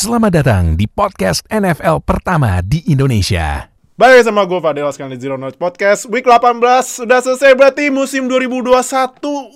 [0.00, 3.68] Selamat datang di podcast NFL pertama di Indonesia.
[4.00, 6.56] Balik sama gue Fadil sekali di Zero Knowledge Podcast Week 18
[7.04, 8.80] Sudah selesai berarti musim 2021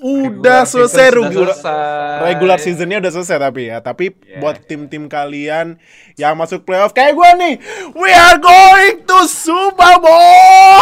[0.05, 2.21] Udah selesai season regular, sudah selesai.
[2.29, 4.45] regular seasonnya udah selesai tapi ya Tapi Yeah.
[4.45, 5.81] buat tim-tim kalian
[6.21, 7.55] yang masuk playoff Kayak gue nih
[7.97, 10.77] We are going to Super Bowl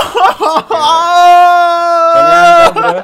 [2.75, 2.99] bro,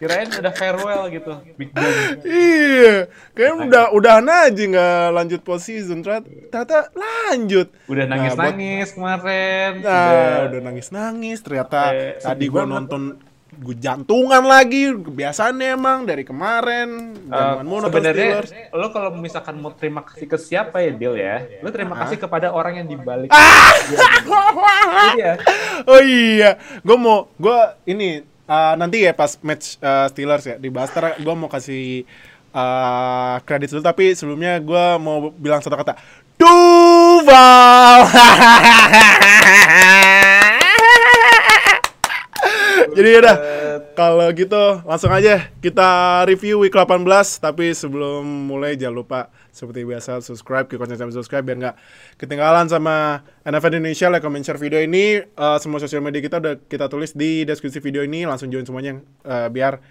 [0.00, 1.32] kirain udah farewell gitu.
[1.54, 1.92] Big Bang.
[2.24, 8.88] Iya Kayaknya udah udahan aja nggak lanjut postseason Ternyata, ternyata lanjut Udah Nah, buat- nangis-nangis
[8.90, 9.70] kemarin.
[9.80, 11.38] Nah, udah nangis-nangis.
[11.38, 13.20] Ternyata Eh, tadi gua nonton
[13.52, 14.88] gue jantungan lagi.
[14.88, 17.12] Kebiasaannya emang dari kemarin.
[17.28, 18.40] Uh, sebenarnya
[18.72, 22.50] lo kalau misalkan mau terima kasih ke siapa ya Dil ya lo terima kasih kepada
[22.50, 23.70] orang yang dibalik Ah!
[25.12, 25.32] iya
[25.90, 30.90] Oh iya, gue mau gue ini uh, nanti ya pas match uh, Steelers ya dibahas.
[30.90, 32.02] Ntar gue mau kasih
[32.50, 35.94] uh, kredit dulu tapi sebelumnya gue mau bilang satu kata.
[36.34, 38.10] Duval.
[42.90, 43.36] Jadi udah
[43.94, 47.06] kalau gitu langsung aja kita review week 18
[47.38, 51.76] tapi sebelum mulai jangan lupa seperti biasa subscribe ke konten kami subscribe biar nggak
[52.16, 55.20] ketinggalan sama NFL Indonesia like comment share video ini.
[55.22, 58.24] Eh, semua sosial media kita udah kita tulis di deskripsi video ini.
[58.24, 59.82] Langsung join semuanya eh, biar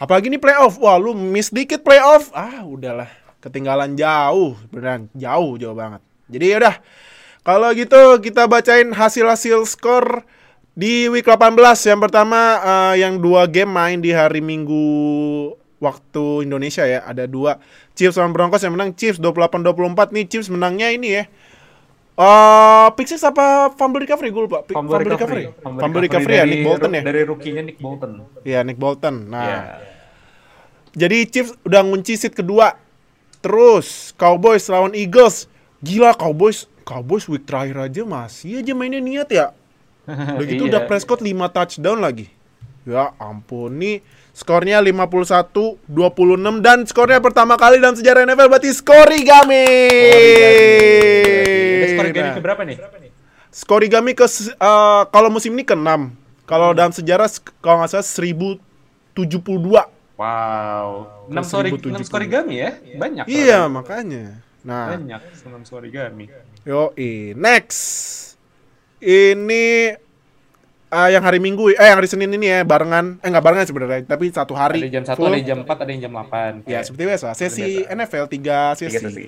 [0.00, 0.80] apalagi ini playoff.
[0.80, 2.32] Wah lu miss dikit playoff.
[2.32, 3.08] Ah udahlah
[3.44, 6.00] ketinggalan jauh beneran jauh jauh banget.
[6.32, 6.76] Jadi yaudah
[7.42, 10.24] kalau gitu kita bacain hasil-hasil skor
[10.72, 15.52] di week 18 yang pertama eh, yang dua game main di hari Minggu
[15.82, 17.58] waktu Indonesia ya ada dua.
[17.92, 19.74] Chiefs sama Broncos yang menang Chiefs 28-24
[20.08, 21.24] nih Chiefs menangnya ini ya.
[22.12, 24.30] Eh pick six apa fumble recovery?
[24.30, 24.62] Gue lupa.
[24.62, 25.44] Pi- fumble recovery.
[25.58, 27.02] fumble recovery ya dari Nick Bolton ya?
[27.02, 28.10] dari rookie-nya Nick Bolton.
[28.42, 29.14] Iya Nick Bolton.
[29.26, 29.60] Nah Iya.
[30.94, 32.76] jadi Chiefs udah ngunci seat kedua.
[33.40, 35.50] Terus Cowboys lawan Eagles.
[35.80, 39.50] Gila Cowboys Cowboys week terakhir aja masih aja mainnya niat ya.
[40.36, 40.78] Udah gitu Iya.
[40.78, 42.26] udah Prescott 5 touchdown lagi.
[42.82, 44.02] Ya ampun nih
[44.32, 45.52] skornya 51
[45.86, 49.66] 26 dan skornya pertama kali dalam sejarah NFL berarti skorigami.
[51.78, 52.76] Ini skor game Nah, ke berapa nih
[53.52, 56.08] Skorigami ke eh, kalau musim ini ke-6.
[56.48, 57.28] Kalau dalam sejarah
[57.60, 58.56] kalau nggak salah 1072.
[60.16, 60.88] wow
[61.28, 62.00] 6 Ke skor 1070.
[62.00, 64.40] 6 skorigami ya banyak Iya, makanya.
[64.64, 66.32] Nah, banyak 6 skorigami
[66.62, 66.94] Yo,
[67.34, 67.82] next.
[69.02, 69.98] Ini
[70.92, 74.04] ah, yang hari Minggu, eh yang hari Senin ini ya barengan, eh nggak barengan sebenarnya,
[74.04, 74.84] tapi satu hari.
[74.84, 75.32] ada jam 1 full.
[75.32, 78.92] ada jam 4 ada yang jam 8 Ya seperti biasa, sesi NFL 3 sesi.
[78.92, 79.24] Tiga sesi.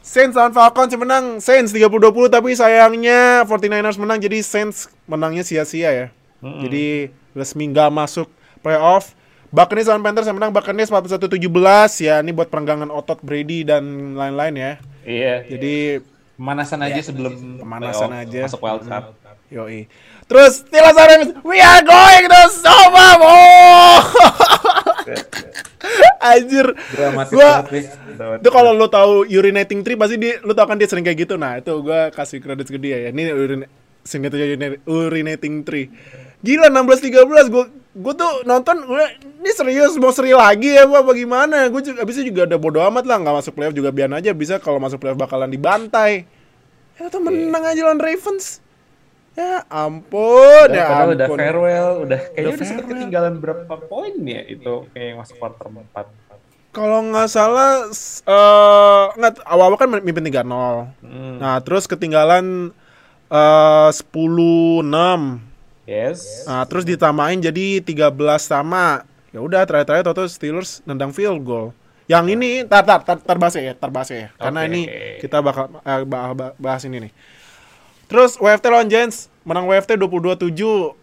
[0.00, 5.90] Saints lawan Falcons yang menang Saints 30-20 tapi sayangnya 49ers menang jadi Saints menangnya sia-sia
[5.92, 6.06] ya.
[6.40, 8.28] Jadi resmi nggak masuk
[8.60, 9.12] playoff.
[9.50, 11.36] Buccaneers lawan Panthers yang menang Buccaneers 41-17
[12.00, 14.72] ya ini buat perenggangan otot Brady dan lain-lain ya.
[15.02, 15.98] iya Jadi
[16.38, 18.40] pemanasan aja sebelum Pemanasan playoff, aja.
[18.46, 19.04] masuk wild card
[19.50, 19.90] Yoi.
[20.30, 23.98] Terus Steelers Ravens, we are going to Super Bowl.
[26.22, 26.66] Anjir.
[26.94, 27.90] dramatis Gua banget
[28.38, 31.34] itu kalau lo tahu urinating tree pasti dia lo tau kan dia sering kayak gitu.
[31.34, 33.08] Nah, itu gua kasih kredit ke dia ya.
[33.10, 33.60] Ini urin
[34.06, 35.90] singkatnya urina- urinating tree.
[36.44, 41.10] Gila 16 13 gua gua tuh nonton gua ini serius mau seri lagi ya apa
[41.10, 41.66] gimana?
[41.72, 44.62] Gua juga abisnya juga udah bodo amat lah nggak masuk playoff juga biar aja bisa
[44.62, 46.22] kalau masuk playoff bakalan dibantai.
[47.00, 48.60] Ya tuh menang aja lawan Ravens.
[49.40, 51.38] Ya ampun, Udah, ya padahal udah ampun.
[51.40, 56.12] farewell, udah kayaknya Udah udah, ketinggalan berapa poin ya itu kayak yang masuk quarter 4.
[56.70, 60.92] Kalau nggak salah, eh nggak awal-awal kan mimpin 3-0.
[61.00, 61.40] Hmm.
[61.40, 62.68] Nah, terus ketinggalan
[63.32, 65.40] eh 10-6.
[65.88, 66.44] Yes.
[66.44, 68.12] Nah, terus ditamain jadi 13
[68.44, 69.08] sama.
[69.32, 71.72] Ya udah terakhir-terakhir Toto Steelers nendang field goal.
[72.10, 74.34] Yang ini tar tar tar, tar bahas ya, tar bahas ya.
[74.36, 74.84] Karena ini
[75.22, 77.12] kita bakal eh, bah- bah- bahas ini nih.
[78.10, 80.96] Terus WFT lawan Giants menang WFT 22-7.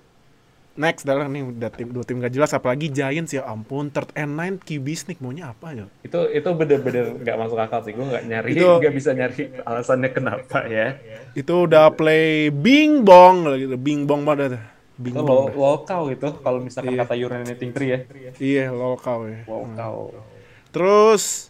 [0.77, 4.37] Next adalah nih udah tim dua tim gak jelas apalagi Giants ya ampun third and
[4.37, 5.89] nine QB sneak maunya apa ya?
[6.05, 7.97] Itu itu bener-bener nggak masuk akal sih.
[7.97, 11.01] Gue nggak nyari, Itu- nggak bisa nyari alasannya kenapa ya.
[11.33, 14.61] Itu udah play bing bong lagi bing bong banget.
[15.01, 15.49] Bing Itu bong.
[15.49, 17.09] lo lokal gitu kalau misalkan Iya.
[17.09, 17.99] kata urinating tree ya.
[18.37, 19.39] Iya, lokal ya.
[19.49, 20.13] Lokal.
[20.69, 21.49] Terus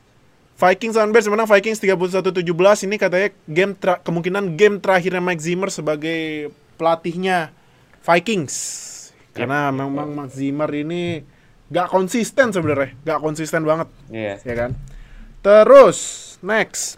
[0.56, 6.48] Vikings lawan Bears menang Vikings 31-17 ini katanya game kemungkinan game terakhirnya Mike Zimmer sebagai
[6.78, 7.52] pelatihnya
[8.06, 8.56] Vikings.
[9.34, 11.22] Karena memang Mike Zimmer ini
[11.68, 14.40] gak konsisten sebenarnya, gak konsisten banget, Iya.
[14.42, 14.72] ya kan?
[15.44, 15.98] Terus
[16.42, 16.98] next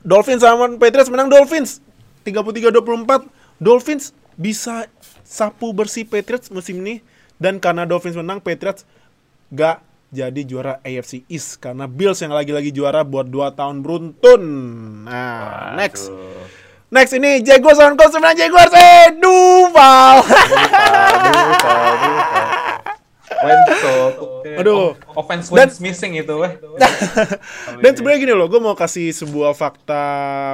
[0.00, 1.84] Dolphins sama Patriots menang Dolphins
[2.24, 3.28] 33-24.
[3.60, 4.88] Dolphins bisa
[5.24, 7.04] sapu bersih Patriots musim ini
[7.36, 8.88] dan karena Dolphins menang Patriots
[9.52, 14.42] gak jadi juara AFC East karena Bills yang lagi-lagi juara buat 2 tahun beruntun.
[15.06, 16.10] Nah, next.
[16.90, 18.74] Next ini Jaguars lawan Colts menang Jaguars.
[18.74, 20.26] Eh, Duval.
[20.26, 22.18] Aduh, aduh,
[23.40, 23.94] Wenso.
[24.58, 24.86] Aduh.
[25.14, 26.52] Offense Dan- wins missing itu, weh.
[27.82, 30.02] Dan sebenarnya gini loh, gue mau kasih sebuah fakta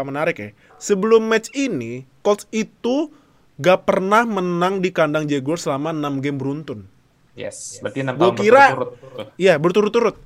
[0.05, 0.49] menarik ya.
[0.77, 3.11] Sebelum match ini, Colts itu
[3.57, 6.85] gak pernah menang di kandang Jaguars selama 6 game beruntun.
[7.33, 9.27] Yes, berarti 6 Gua tahun kira- berturut-turut.
[9.35, 10.17] Iya, berturut-turut.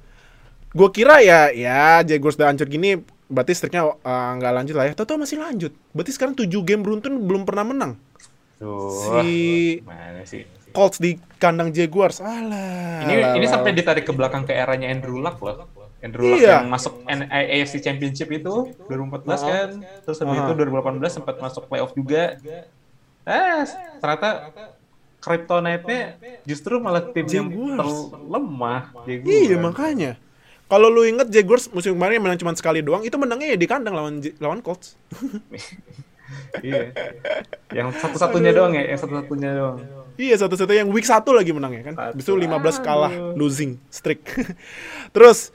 [0.71, 2.99] Gue kira ya, ya Jaguars udah hancur gini,
[3.31, 4.93] berarti streaknya uh, nggak lanjut lah ya.
[4.99, 5.73] Tahu-tahu masih lanjut.
[5.95, 7.93] Berarti sekarang 7 game beruntun belum pernah menang.
[8.59, 8.93] Tuh.
[8.93, 10.45] Si Mana sih?
[10.71, 12.21] Colts di kandang Jaguars.
[12.21, 13.03] Alah.
[13.07, 13.51] Ini alah, ini alah.
[13.51, 15.67] sampai ditarik ke belakang ke eranya Andrew Luck loh.
[16.03, 16.63] Andrew Luck Iya.
[16.63, 19.69] yang masuk AFC Championship itu 2014 kan.
[20.07, 20.47] Terus habis Aha.
[20.47, 22.39] itu 2018 sempat masuk playoff juga.
[23.27, 23.61] Eh,
[23.99, 24.51] ternyata
[25.21, 26.17] Kryptonite-nya
[26.49, 28.83] justru malah tim yang terlemah.
[29.05, 29.29] Jaguars.
[29.29, 30.13] Iya makanya.
[30.71, 33.93] Kalau lu inget Jaguars musim kemarin menang cuma sekali doang, itu menangnya ya di kandang
[33.93, 34.95] lawan J- lawan Colts.
[36.63, 36.95] Iya.
[37.75, 39.83] Yang satu-satunya doang ya, yang satu-satunya doang.
[40.15, 41.95] Iya satu-satu yang week 1 lagi menangnya kan.
[41.99, 42.07] Satu.
[42.15, 44.23] Habis itu 15 kalah, losing streak.
[45.15, 45.51] Terus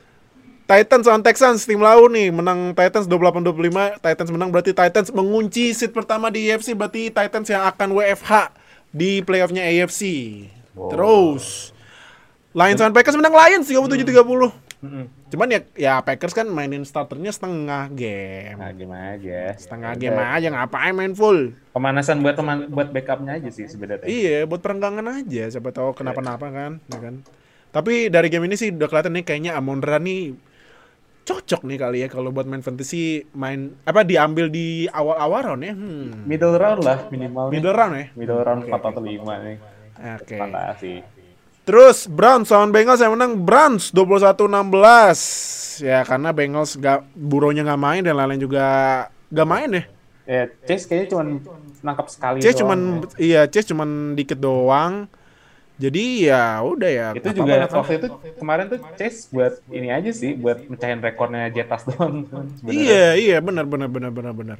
[0.65, 5.93] Titans lawan Texans tim lawan nih menang Titans 28-25 Titans menang berarti Titans mengunci seat
[5.93, 8.49] pertama di AFC berarti Titans yang akan WFH
[8.89, 10.01] di playoffnya AFC
[10.73, 10.89] Wow.
[10.91, 11.69] terus
[12.51, 15.05] Lions lawan Packers menang Lions 37-30 Mm-mm.
[15.27, 19.57] cuman ya ya Packers kan mainin starternya setengah game Nah, gimana aja.
[19.57, 24.07] setengah game aja ngapain main full Pemanasan buat teman buat backupnya aja sih sebenarnya.
[24.07, 25.43] Iya, buat perenggangan aja.
[25.49, 27.15] Siapa tahu kenapa-napa kan, ya kan.
[27.67, 30.39] Tapi dari game ini sih udah kelihatan nih kayaknya Amon-Ra nih
[31.25, 35.73] cocok nih kali ya kalau buat main fantasy main apa diambil di awal-awal round ya.
[35.73, 36.23] Hmm.
[36.23, 37.49] Middle round lah minimal.
[37.49, 37.53] nih.
[37.57, 38.05] Middle round ya.
[38.15, 39.57] Middle round 4 atau 5 nih.
[40.15, 40.37] Oke.
[40.37, 40.93] Fantasi.
[41.65, 45.81] Terus Browns lawan Bengals yang menang Browns 21-16.
[45.81, 48.65] Ya karena Bengals gak buronya nggak main dan lain-lain juga
[49.33, 49.83] gak main ya.
[50.25, 51.23] Ya, Chase kayaknya cuma
[51.85, 52.79] nangkap sekali Chase doang cuman
[53.17, 53.17] ya.
[53.21, 55.09] iya Chase cuman dikit doang.
[55.75, 57.07] Jadi ya udah ya.
[57.11, 57.79] itu nggak juga apa-apa lah.
[57.83, 58.07] waktu itu
[58.39, 62.29] kemarin tuh Chase buat ini aja sih buat mecahin rekornya Jetas doang.
[62.65, 64.59] Iya, iya, benar benar benar benar benar.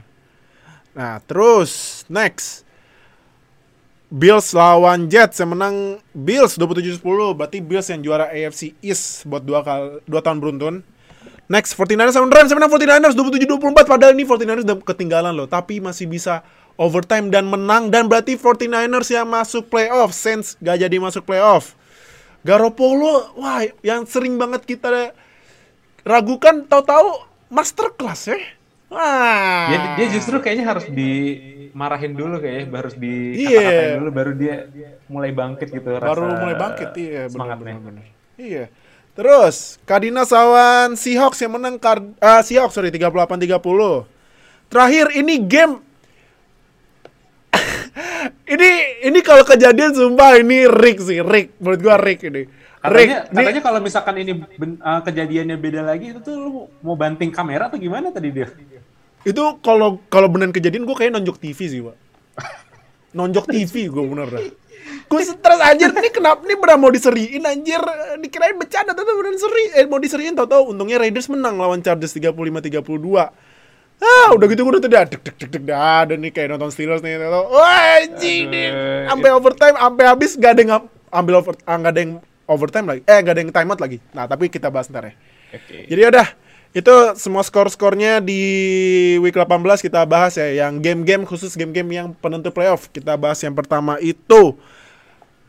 [0.92, 2.64] Nah, terus next.
[4.15, 7.03] Bills lawan Jets yang menang Bills 27-10
[7.35, 10.88] berarti Bills yang juara AFC East buat dua kali dua tahun beruntun.
[11.51, 15.83] Next 49ers lawan Rams yang menang 49ers 27-24 padahal ini 49ers udah ketinggalan loh tapi
[15.83, 16.47] masih bisa
[16.79, 21.75] overtime dan menang dan berarti 49ers yang masuk playoff Saints gak jadi masuk playoff.
[22.47, 25.12] Garoppolo wah yang sering banget kita
[26.07, 27.19] ragukan tahu-tahu
[27.51, 28.39] masterclass ya.
[28.95, 29.68] Wah.
[29.68, 34.00] Dia, dia justru kayaknya harus dimarahin dulu kayaknya harus di Iya.
[34.00, 34.71] dulu baru dia
[35.06, 37.74] mulai bangkit gitu baru rasa mulai bangkit iya benar semangatnya.
[37.75, 38.06] benar benar.
[38.36, 38.65] Iya.
[39.12, 43.51] Terus Cardinals lawan Seahawks yang menang Card ah, Seahawks sorry 38-30.
[44.65, 45.80] Terakhir ini game
[48.45, 48.69] ini
[49.03, 51.56] ini kalau kejadian sumpah ini Rick sih, Rick.
[51.59, 52.44] Menurut gua Rick ini.
[52.86, 56.50] Rick, Katanya, ini- katanya kalau misalkan ini ben- uh, kejadiannya beda lagi itu tuh lu
[56.80, 58.45] mau banting kamera atau gimana tadi dia?
[59.25, 61.98] Itu kalau kalau beneran kejadian gua kayak nonjok TV sih, Pak.
[63.18, 64.44] Nonjok TV gua bener dah.
[65.06, 65.89] Gue stres anjir.
[65.89, 67.81] Ini kenapa nih beneran mau diseriin anjir.
[68.22, 72.13] Dikirain bercanda tapi beneran seri eh mau diseriin tau tau untungnya Raiders menang lawan Chargers
[72.13, 72.83] 35-32
[73.95, 76.03] ah udah gitu gue udah tadi deg deg deg deg dah.
[76.10, 78.67] Dan nih kayak nonton Steelers nih tau tau wah anjing nih.
[78.70, 79.03] Aduh.
[79.13, 80.72] sampai overtime sampai habis gak ada yang
[81.10, 82.13] ambil over ah, gak ada yang
[82.46, 83.01] overtime lagi.
[83.08, 83.98] Eh gak ada yang timeout lagi.
[84.12, 85.13] Nah tapi kita bahas ntar ya.
[85.55, 85.88] Oke.
[85.88, 86.27] jadi udah
[86.75, 88.36] itu semua skor-skornya di
[89.24, 92.91] week 18 kita bahas ya yang game-game khusus game-game yang penentu playoff.
[92.91, 94.60] Kita bahas yang pertama itu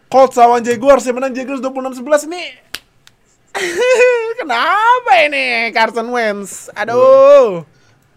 [0.07, 2.45] Colts lawan Jaguars yang menang Jaguars 26-11 ini
[4.39, 6.71] Kenapa ini Carson Wentz?
[6.79, 7.67] Aduh.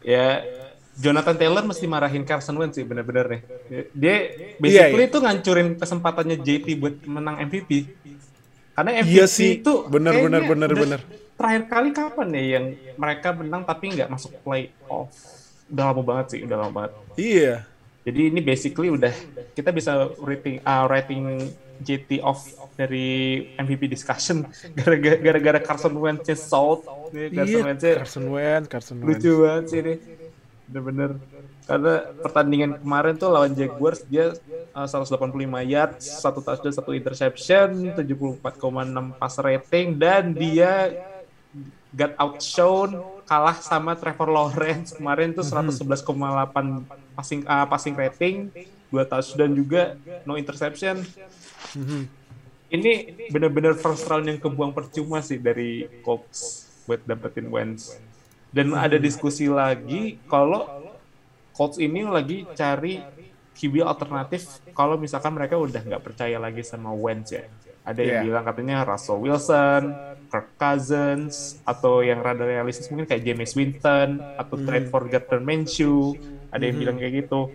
[0.06, 0.46] Ya
[1.00, 3.42] Jonathan Taylor mesti marahin Carson Wentz sih bener-bener nih.
[3.96, 4.16] Dia
[4.62, 7.90] basically Iya, itu ngancurin kesempatannya JT buat menang MVP.
[8.80, 11.00] Karena MVP Iya sih, itu bener, bener, udah bener.
[11.36, 15.12] Terakhir kali kapan ya yang mereka menang tapi nggak masuk playoff?
[15.68, 16.92] Udah lama banget sih, udah lama banget.
[17.20, 17.68] Iya.
[18.08, 19.12] Jadi ini basically udah
[19.52, 21.52] kita bisa rating uh, rating
[21.84, 22.48] JT off
[22.80, 24.48] dari MVP discussion
[25.28, 26.88] gara-gara Carson Wentz-nya salt.
[27.12, 29.08] Nih, Carson Iya, Carson Wentz, Carson Wentz.
[29.20, 29.94] lucu banget sih ini
[30.72, 31.10] bener-bener
[31.70, 31.94] karena
[32.26, 34.34] pertandingan kemarin tuh lawan Jaguars dia
[34.74, 35.38] uh, 185
[35.70, 38.42] yards satu touchdown satu interception 74,6
[39.22, 40.98] pass rating dan dia
[41.94, 42.98] got outshown
[43.30, 44.98] kalah sama Trevor Lawrence.
[44.98, 46.02] Kemarin tuh 111,8
[47.14, 48.50] passing uh, passing rating
[48.90, 49.94] dua touchdown juga
[50.26, 51.06] no interception.
[52.70, 57.98] Ini bener-bener first round yang kebuang percuma sih dari Colts buat dapetin Wentz.
[58.50, 60.89] Dan ada diskusi lagi kalau
[61.60, 63.04] Colts ini lagi cari
[63.52, 67.44] QB alternatif kalau misalkan mereka udah nggak percaya lagi sama Wentz ya.
[67.84, 68.26] Ada yang Yeah.
[68.32, 69.92] bilang katanya Russell Wilson,
[70.30, 76.16] Kirk Cousins, atau yang rada realistis mungkin kayak James Winston, atau trade for Gardner Minshew.
[76.48, 77.52] Ada yang bilang kayak gitu.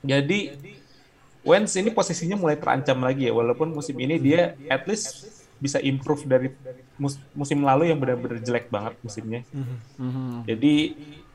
[0.00, 0.54] Jadi
[1.42, 6.24] Wentz ini posisinya mulai terancam lagi ya, walaupun musim ini dia at least bisa improve
[6.24, 6.48] dari
[6.94, 9.40] mus- musim lalu yang benar-benar jelek banget musimnya.
[10.44, 10.74] Jadi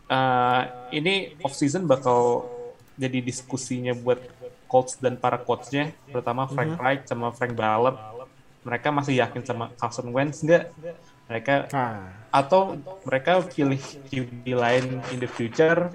[0.09, 0.61] uh,
[0.91, 2.49] ini off season bakal
[2.99, 4.19] jadi diskusinya buat
[4.69, 7.97] Colts dan para coachnya, terutama Frank Reich sama Frank Ballard.
[8.61, 10.69] Mereka masih yakin sama Carson Wentz nggak?
[11.25, 15.89] Mereka Nah, atau mereka pilih QB lain in the future?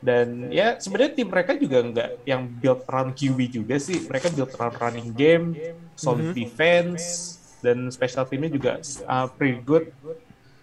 [0.00, 4.04] Dan ya sebenarnya tim mereka juga nggak yang build around QB juga sih.
[4.08, 5.52] Mereka build around running game
[5.92, 8.72] solid defense dan special teamnya juga
[9.04, 9.92] uh, pretty good.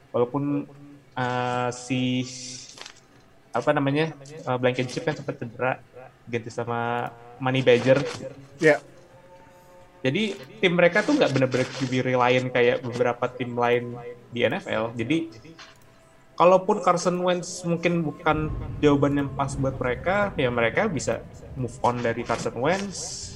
[0.09, 0.65] Walaupun
[1.17, 2.23] uh, si
[3.51, 4.15] apa namanya
[4.47, 5.81] uh, Blankenship kan sempat cedera
[6.27, 7.99] ganti sama Money Badger
[8.61, 8.79] ya.
[9.99, 13.99] jadi tim mereka tuh nggak bener-bener QB reliant kayak beberapa tim lain
[14.31, 14.95] di NFL.
[14.95, 15.29] Jadi
[16.39, 18.49] kalaupun Carson Wentz mungkin bukan
[18.79, 21.21] jawaban yang pas buat mereka, ya mereka bisa
[21.53, 23.29] move on dari Carson Wentz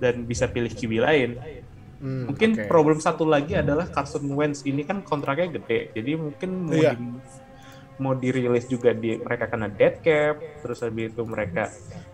[0.00, 1.30] dan bisa pilih QB lain.
[2.02, 2.66] Hmm, Mungkin oke.
[2.66, 6.98] problem satu lagi adalah Carson Wentz ini kan kontraknya gede, jadi mungkin mau Iya.
[6.98, 7.06] di,
[7.96, 11.70] mau dirilis juga di mereka kena dead cap, terus habis itu mereka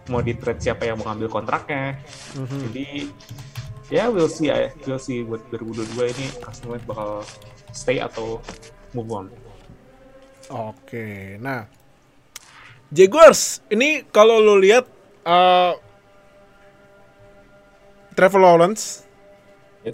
[0.06, 1.96] mau di trade siapa yang mau ngambil kontraknya.
[2.36, 2.58] Mhm.
[2.68, 2.86] Jadi
[3.88, 7.24] ya we'll see ya, we'll see buat 2022 ini Carson Wentz bakal
[7.72, 8.44] stay atau
[8.92, 9.26] move on.
[10.48, 11.64] Oke, nah
[12.88, 14.84] Jaguars ini kalau lo lihat
[15.24, 15.72] eh
[18.12, 19.07] Trevor Lawrence.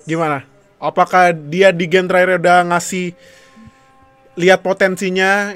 [0.02, 0.42] Gimana?
[0.82, 3.14] Apakah dia di game terakhir udah ngasih
[4.34, 5.54] lihat potensinya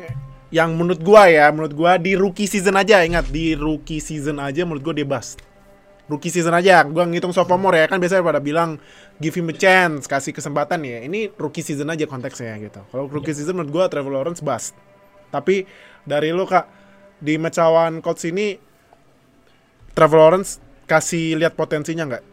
[0.48, 4.64] yang menurut gua ya, menurut gua di rookie season aja ingat di rookie season aja
[4.64, 5.44] menurut gua dia bust.
[6.08, 8.80] Rookie season aja, gua ngitung sophomore ya kan biasanya pada bilang
[9.20, 11.04] give him a chance, kasih kesempatan ya.
[11.04, 12.80] Ini rookie season aja konteksnya gitu.
[12.88, 14.72] Kalau rookie season menurut gua Trevor Lawrence bust.
[15.28, 15.68] Tapi
[16.08, 16.64] dari lo kak
[17.20, 18.56] di mecawan coach ini
[19.92, 22.24] Trevor Lawrence kasih lihat potensinya nggak?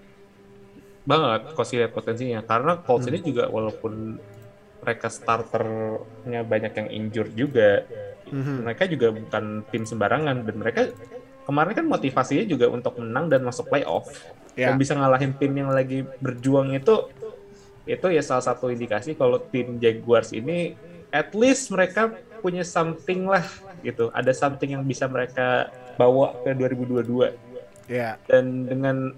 [1.05, 2.41] Banget kalau sih lihat potensinya.
[2.41, 4.17] Karena Colts ini juga walaupun
[4.81, 7.85] mereka starternya banyak yang injured juga,
[8.33, 10.45] mereka juga bukan tim sembarangan.
[10.45, 10.89] Dan mereka
[11.45, 14.09] kemarin kan motivasinya juga untuk menang dan masuk playoff.
[14.55, 14.71] Ya.
[14.71, 17.11] dan bisa ngalahin tim yang lagi berjuang itu
[17.83, 20.79] itu ya salah satu indikasi kalau tim Jaguars ini
[21.11, 23.43] at least mereka punya something lah
[23.83, 24.15] gitu.
[24.15, 25.69] Ada something yang bisa mereka
[25.99, 27.35] bawa ke 2022
[27.91, 28.15] Ya.
[28.31, 29.11] dan dengan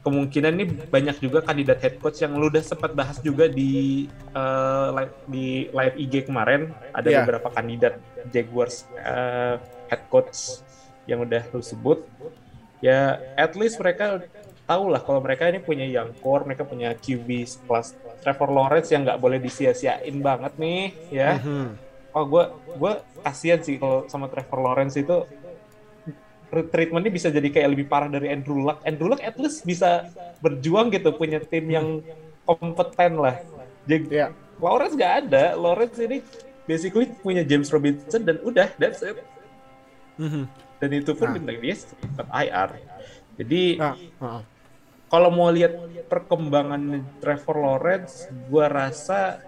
[0.00, 4.88] kemungkinan ini banyak juga kandidat head coach yang lu udah sempat bahas juga di eh,
[4.90, 7.18] live, di live IG kemarin ada Iya.
[7.20, 10.64] beberapa kandidat Jaguars eh, head coach
[11.04, 12.00] yang udah lu sebut
[12.80, 14.24] ya at least mereka
[14.64, 17.28] tahu lah kalau mereka ini punya young core mereka punya QB
[17.60, 21.66] plus Trevor Lawrence yang nggak boleh disia-siain banget nih ya Mhm.
[22.10, 25.26] oh gue gue kasihan sih kalau sama Trevor Lawrence itu
[26.50, 28.82] treatmentnya bisa jadi kayak lebih parah dari Andrew Luck.
[28.82, 30.10] Andrew Luck at least bisa
[30.42, 32.02] berjuang gitu punya tim yang
[32.42, 33.38] kompeten lah.
[33.86, 34.34] Jadi Ya.
[34.58, 35.54] Lawrence nggak ada.
[35.54, 36.18] Lawrence ini
[36.66, 39.22] basically punya James Robinson dan udah that's it.
[40.18, 40.44] Mhm.
[40.80, 41.34] Dan itu pun Nah.
[41.38, 42.70] bintang dia sempat IR.
[43.38, 44.42] Jadi Nah, heeh.
[45.06, 45.72] kalau mau lihat
[46.10, 46.82] perkembangan
[47.22, 49.38] Trevor Lawrence, gua rasa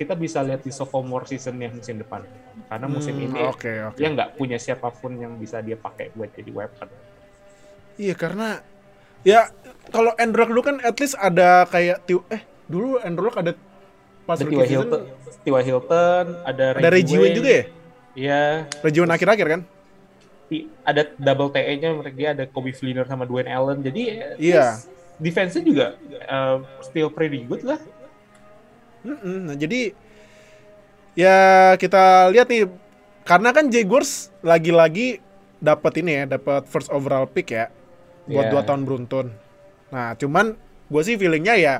[0.00, 2.24] kita bisa lihat di sophomore season yang musim depan.
[2.68, 3.98] Karena musim Hmm, ini oke, oke.
[3.98, 6.88] dia nggak punya siapa pun yang bisa dia pakai buat jadi weapon.
[8.00, 8.48] Iya karena
[9.22, 9.52] ya
[9.92, 13.52] kalau Andrew Luck dulu kan at least ada kayak Ti- eh dulu Andrew Luck ada
[14.24, 15.00] pas Ada season Hilton,
[15.44, 15.62] T.Y.
[15.66, 17.64] Hilton, ada ada Reggie Wayne juga ya?
[18.12, 18.42] Iya,
[18.80, 19.60] Reggie Wayne akhir-akhir kan?
[20.84, 23.80] Ada double TE-nya dia ada Kobe Fleener sama Dwayne Allen.
[23.80, 24.66] Jadi ya, Iya.
[25.16, 25.86] defense-nya juga
[26.28, 27.80] uh, still pretty good lah.
[29.02, 29.50] Mm-mm.
[29.50, 29.90] Nah, jadi
[31.12, 31.36] ya
[31.76, 32.68] kita lihat nih
[33.22, 35.22] karena kan Jaguars lagi-lagi
[35.62, 37.70] dapat ini ya, dapat first overall pick ya
[38.26, 38.52] buat Iya.
[38.54, 39.26] dua tahun beruntun.
[39.94, 40.58] Nah, cuman
[40.90, 41.74] gue sih feelingnya ya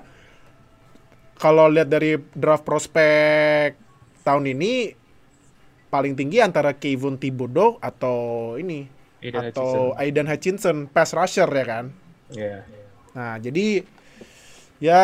[1.38, 3.74] kalau lihat dari draft prospek
[4.22, 4.94] tahun ini
[5.90, 8.86] paling tinggi antara Kevin Thibodeau atau ini
[9.22, 11.84] Aiden atau Aidan Hutchinson pass rusher ya kan.
[12.30, 12.62] Iya.
[13.12, 13.82] Nah, jadi
[14.78, 15.02] ya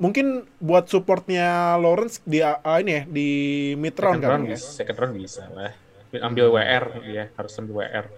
[0.00, 3.28] mungkin buat supportnya Lawrence di ah, ini ya di
[3.76, 4.56] mid round kan ya.
[4.56, 5.76] second round bisa lah.
[6.10, 8.10] Ambil WR ya, harus ambil WR.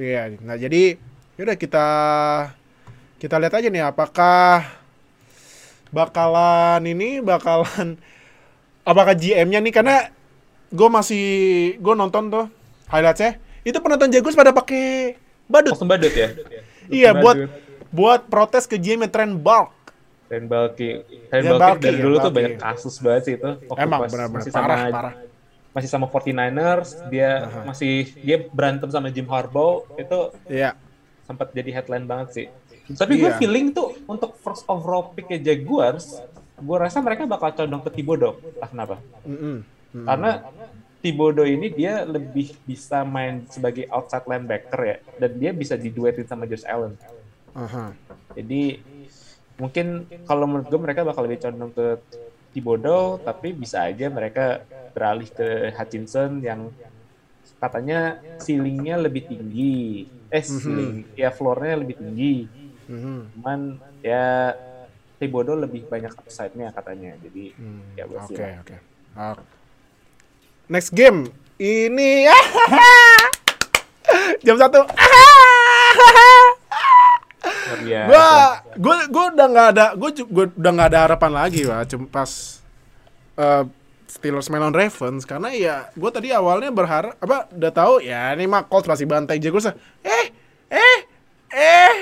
[0.00, 0.40] Iya.
[0.40, 0.96] Nah, jadi
[1.36, 1.86] yaudah kita
[3.20, 4.64] kita lihat aja nih apakah
[5.90, 7.98] bakalan ini bakalan
[8.86, 9.96] apakah GM-nya nih karena
[10.74, 11.26] gue masih
[11.78, 12.46] gue nonton tuh
[12.90, 16.34] highlightsnya itu penonton Jaguars pada pakai badut Kostum badut ya?
[16.90, 17.50] iya buat badut.
[17.94, 19.72] buat protes ke GM Trent Bulk
[20.34, 20.90] Trent Balky.
[21.30, 22.36] Trent Ya, Balky Balky, dari ya, dulu tuh Balky.
[22.42, 23.50] banyak kasus banget sih itu.
[23.70, 24.28] Waktu Emang, benar-benar.
[24.34, 25.14] masih Parah, sama, parah.
[25.70, 27.30] Masih sama 49ers, dia
[27.62, 30.74] masih dia berantem sama Jim Harbaugh itu iya
[31.22, 32.46] sempat jadi headline banget sih.
[32.92, 33.38] Tapi gue Iya.
[33.38, 36.20] feeling tuh untuk first overall pick Jaguars,
[36.54, 38.36] gue rasa mereka bakal condong ke Thibodeau.
[38.38, 38.96] Entah kenapa.
[39.24, 39.64] Mm-mm.
[39.90, 40.04] Mm.
[40.04, 40.30] Karena
[41.00, 46.44] Thibodeau ini dia lebih bisa main sebagai outside linebacker ya, dan dia bisa diduetin sama
[46.44, 46.94] Josh Allen.
[47.52, 47.92] Aha.
[48.32, 48.78] Jadi
[49.60, 51.86] mungkin kalau menurut gue mereka bakal lebih condong ke
[52.54, 54.62] Thibodeau, tapi bisa aja mereka
[54.94, 56.70] beralih ke Hutchinson yang
[57.58, 60.06] katanya ceilingnya lebih tinggi.
[60.30, 62.46] Eh, ceiling, ya floornya lebih tinggi.
[62.90, 63.18] Mhm.
[63.34, 63.60] Cuman
[64.02, 64.54] ya
[65.18, 67.14] Thibodeau lebih banyak upside-nya katanya.
[67.22, 68.76] Jadi Hmm, ya Oke, oke.
[69.14, 69.42] Oke.
[70.68, 71.30] Next game
[71.60, 72.26] ini
[74.46, 74.82] jam satu.
[77.74, 78.06] Luar biasa.
[78.06, 78.30] Gua,
[78.78, 81.82] gua, gua udah nggak ada, gua, gua udah nggak ada harapan lagi, pak.
[81.90, 82.30] Cuma pas
[83.34, 83.64] eh,
[84.06, 88.46] Steelers main lawan Ravens, karena ya, gua tadi awalnya berharap, apa, udah tahu ya, ini
[88.46, 89.74] mah Colts pasti bantai Jaguars.
[90.06, 90.26] Eh,
[90.70, 90.98] eh,
[91.50, 91.94] eh,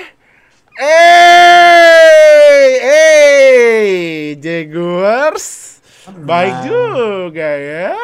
[0.77, 5.81] eh, eh, Jaguars,
[6.21, 7.97] baik juga ya.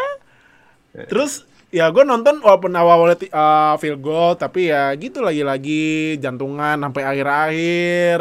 [1.05, 7.03] Terus ya gue nonton walaupun awal-awalnya uh, field goal tapi ya gitu lagi-lagi jantungan sampai
[7.05, 8.17] akhir-akhir.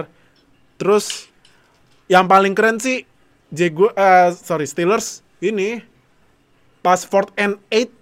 [0.79, 1.27] Terus
[2.09, 3.05] yang paling keren sih
[3.49, 5.81] Jaguar eh, sorry Steelers ini
[6.85, 7.93] pas fourth and eight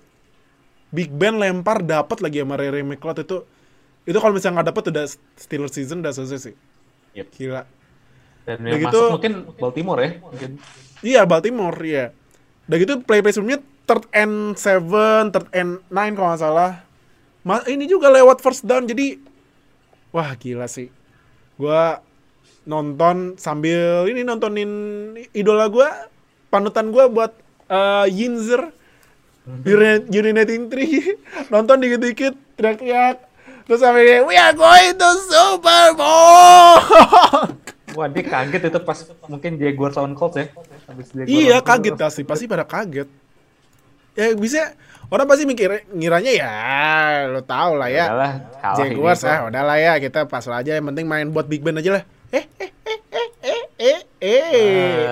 [0.91, 3.43] Big Ben lempar dapat lagi sama Ray McLeod itu
[4.07, 6.55] itu kalau misalnya nggak dapat udah Steelers season udah selesai sih.
[7.19, 7.27] Yep.
[7.35, 7.63] Gila.
[8.47, 10.11] Dan yang gitu- mungkin Baltimore ya.
[10.23, 10.51] Mungkin.
[11.03, 12.15] Iya Baltimore ya.
[12.71, 16.83] Udah gitu play play sebelumnya third and seven, third and nine kalau nggak salah.
[17.47, 19.17] Ma ini juga lewat first down jadi
[20.11, 20.91] wah gila sih.
[21.57, 22.03] Gua
[22.67, 24.71] nonton sambil ini nontonin
[25.31, 26.11] idola gua,
[26.51, 27.33] panutan gua buat
[27.71, 28.75] eh, Yinzer
[29.47, 31.15] Urinating Tree
[31.55, 33.17] nonton dikit-dikit teriak-teriak
[33.67, 36.83] terus sampai dia we are going to Super Bowl
[37.97, 40.53] Wah dia kaget itu pas mungkin Jaguars lawan Colts ya.
[40.85, 43.09] Habis Iya kaget pasti pasti pada kaget.
[44.17, 44.73] Ya bisa
[45.13, 46.51] orang pasti mikir ngiranya ya
[47.29, 48.09] lo tau lah ya.
[48.09, 48.33] Udahlah,
[48.81, 52.05] Jaguars ah udahlah ya kita pas aja yang penting main buat Big Ben aja lah.
[52.33, 55.05] Eh eh eh eh eh eh eh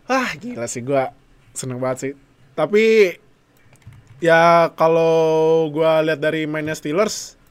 [0.05, 1.17] ah gila sih gua
[1.57, 2.13] seneng banget sih.
[2.53, 3.17] Tapi
[4.21, 7.41] ya kalau gua lihat dari mainnya Steelers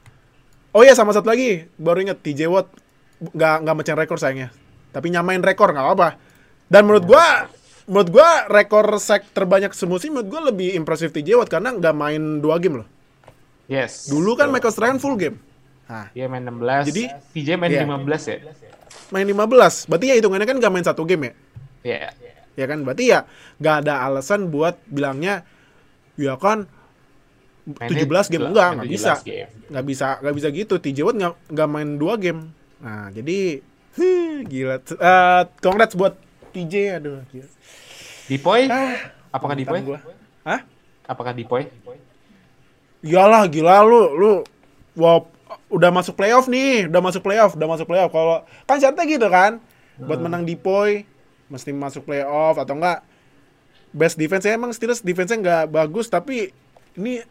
[0.73, 2.65] Oh iya sama satu lagi baru inget TJ Watt
[3.31, 4.49] nggak nggak mecahin rekor sayangnya
[4.91, 6.09] tapi nyamain rekor nggak apa-apa
[6.67, 7.47] dan menurut gua
[7.85, 12.21] menurut gua rekor sack terbanyak semusim menurut gua lebih impresif TJ Watt karena nggak main
[12.39, 12.87] dua game loh
[13.63, 14.05] Yes.
[14.05, 14.59] dulu kan Betul.
[14.59, 15.39] Michael Strahan full game
[15.83, 16.89] nah Dia main 16.
[16.89, 17.83] Jadi, TJ main iya.
[17.83, 18.37] 15 ya.
[19.09, 21.33] main 15 berarti ya hitungannya kan nggak main satu game ya
[21.83, 22.09] Iya.
[22.53, 23.19] ya kan berarti ya
[23.57, 25.43] nggak ada alasan buat bilangnya
[26.15, 26.67] ya kan
[27.63, 29.47] Mainnya 17 game enggak 17 nggak bisa game.
[29.71, 31.15] nggak bisa nggak bisa gitu TJ Watt
[31.47, 32.51] nggak main dua game
[32.83, 33.63] nah jadi
[33.95, 36.19] huh, gila Eh, congrats buat
[36.51, 37.47] TJ aduh gila.
[38.27, 38.67] Dipoy?
[38.67, 39.79] Ah, Apakah Dipoy?
[39.81, 39.99] gua.
[40.43, 40.61] Hah?
[41.03, 41.71] Apakah Dipoy?
[43.03, 44.31] Iyalah gila lu lu
[44.95, 45.27] wow
[45.67, 49.57] udah masuk playoff nih udah masuk playoff udah masuk playoff kalau kan syaratnya gitu kan
[49.99, 51.05] buat menang di poi
[51.49, 53.01] mesti masuk playoff atau enggak
[53.93, 56.49] best defense emang Steelers defense-nya nggak bagus tapi
[56.97, 57.21] ini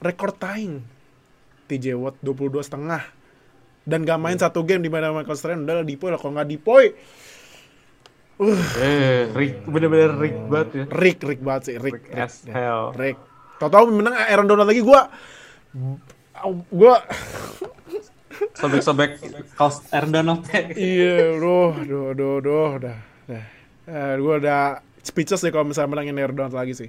[0.00, 0.80] record tying
[1.68, 3.04] TJ Watt 22 setengah
[3.90, 6.48] dan gak main satu game di mana Michael Strahan udah di poi lah kalau nggak
[6.48, 6.86] di poi
[8.80, 10.84] Eh, Rick, bener-bener Rick banget ya.
[10.96, 12.96] Rick Rick banget sih Rick Rick Rick, as hell.
[12.96, 13.20] Rick.
[13.60, 15.12] Tahu-tahu menang Aaron Donald lagi gua
[16.72, 17.04] gua
[18.56, 19.20] Sobek-sobek
[19.60, 20.40] kaos Aaron Donald.
[20.72, 22.96] Iya, doh, doh, doh, doh, udah,
[23.28, 23.44] udah.
[23.84, 26.88] Eh, gue udah speechless deh kalau misalnya menangin Air Donald lagi sih.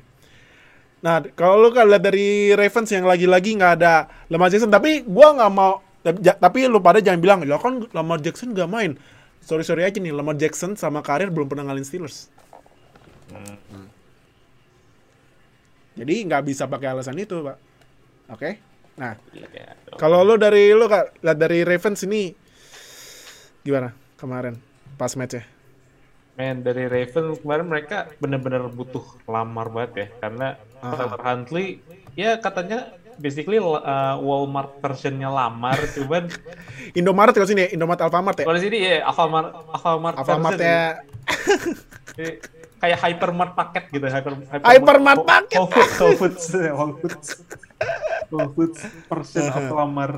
[1.02, 5.34] Nah, kalau lu kan lihat dari Ravens yang lagi-lagi nggak ada Lamar Jackson, tapi gua
[5.34, 8.92] nggak mau, tapi, ja- tapi lu pada jangan bilang, lo kan Lamar Jackson nggak main.
[9.42, 12.30] Sorry sorry aja nih, Lamar Jackson sama karir belum pernah ngalin Steelers.
[15.92, 17.58] Jadi nggak bisa pakai alasan itu, pak.
[18.32, 18.50] Oke?
[18.96, 22.32] Nah, Iya, kalau lu dari lu kak lihat dari Ravens ini
[23.62, 24.60] gimana kemarin
[24.96, 25.48] pas matchnya?
[26.36, 30.48] Men dari Raven kemarin mereka bener-bener butuh lamar banget ya karena
[30.82, 30.96] Ah.
[30.96, 31.68] Tyler Huntley
[32.16, 33.76] ya katanya basically uh,
[34.18, 36.30] Walmart versionnya lamar cuman
[36.92, 38.46] Indomaret kalau sini ya, Indomaret Alfamart ya.
[38.46, 40.86] kalau sini ya Alfamart Alfamart Alfamart version ya.
[42.82, 45.58] Kayak Hypermart paket gitu Hyper, Hypermart Whole- paket.
[45.58, 47.28] Whole Foods Whole Foods Whole Foods
[48.28, 50.12] Whole Foods version of lamar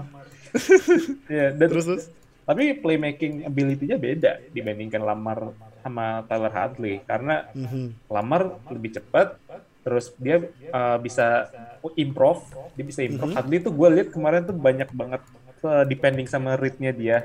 [1.27, 2.03] ya dan Terus terus.
[2.43, 8.07] tapi playmaking ability-nya beda dibandingkan Lamar sama Tyler Huntley karena Mhm.
[8.07, 9.35] Lamar lebih cepat
[9.83, 10.41] terus dia
[10.71, 11.51] uh, bisa
[11.99, 12.41] improve
[12.73, 15.21] dia bisa improve Huntley tuh gue lihat kemarin tuh banyak banget
[15.61, 17.17] uh, depending sama read-nya dia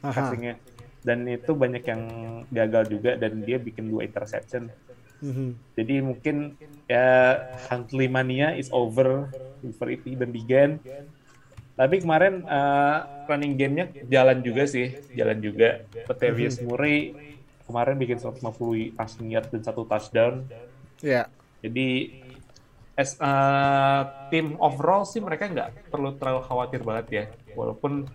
[0.00, 0.54] passingnya
[1.02, 2.02] dan itu banyak yang
[2.50, 4.70] gagal juga dan dia bikin dua interception
[5.16, 5.72] Mhm.
[5.72, 7.40] jadi mungkin ya
[7.72, 9.32] Huntley mania is over
[9.64, 10.78] before it even began.
[11.76, 15.84] Tapi kemarin uh, running game-nya jalan juga sih, jalan juga.
[16.08, 17.12] Latavius Murray
[17.68, 20.46] kemarin bikin 150 passing yard dan satu touchdown.
[21.04, 21.28] Ya.
[21.66, 22.22] Jadi
[22.96, 27.24] as uh, tim overall sih mereka nggak perlu terlalu khawatir banget ya.
[27.52, 28.06] Walaupun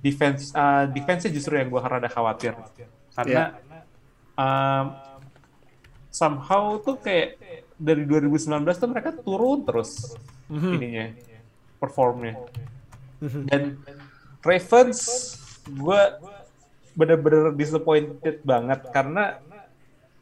[0.00, 2.54] defense uh, defense justru yang gue rada khawatir.
[3.12, 3.58] Karena
[4.38, 4.86] um,
[6.08, 7.36] somehow tuh kayak
[7.78, 10.16] dari 2019 tuh mereka turun terus
[10.50, 11.12] ininya
[11.82, 12.38] performnya.
[13.20, 13.82] Dan
[14.42, 15.00] Ravens
[15.68, 16.02] gue
[16.98, 19.38] bener-bener disappointed banget karena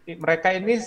[0.07, 0.79] mereka ini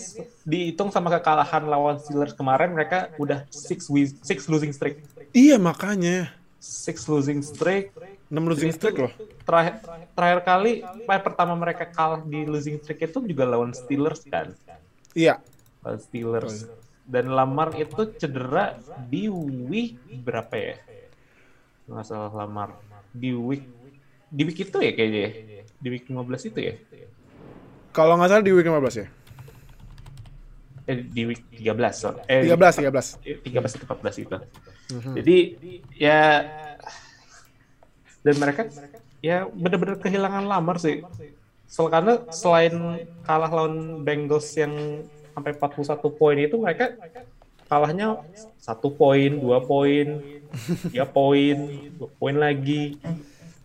[0.42, 3.92] dihitung sama kekalahan lawan Steelers kemarin mereka udah six
[4.24, 5.04] six losing streak
[5.36, 6.32] Iya makanya.
[6.60, 7.92] six losing streak
[8.28, 9.12] 6 losing streak loh.
[9.42, 9.80] terakhir
[10.12, 14.52] terakhir kali eh, pertama mereka kalah di losing streak itu juga lawan Steelers kan
[15.12, 15.40] Iya.
[15.82, 16.68] lawan Steelers
[17.04, 18.78] dan Lamar itu cedera
[19.08, 19.32] di
[19.66, 20.76] week berapa ya
[21.88, 22.76] nggak salah Lamar
[23.10, 23.66] di week
[24.30, 25.32] di week itu ya kayaknya ya?
[25.76, 26.76] di week 15 itu ya
[27.90, 29.08] Kalau nggak salah di week 15 ya.
[30.86, 32.10] eh, di week 13 so.
[32.26, 33.46] eh 13, 13.
[33.46, 34.38] 13 atau 14 itu
[35.14, 35.38] jadi
[35.94, 36.22] ya
[38.20, 38.66] dan mereka
[39.20, 41.06] ya benar-benar kehilangan Lamar sih
[41.66, 42.74] Sel- karena selain
[43.22, 44.74] kalah lawan Bengals yang
[45.32, 46.98] sampai 41 poin itu mereka
[47.70, 48.18] kalahnya
[48.58, 50.18] satu poin, dua poin,
[50.90, 51.54] tiga poin,
[51.94, 52.98] dua poin lagi.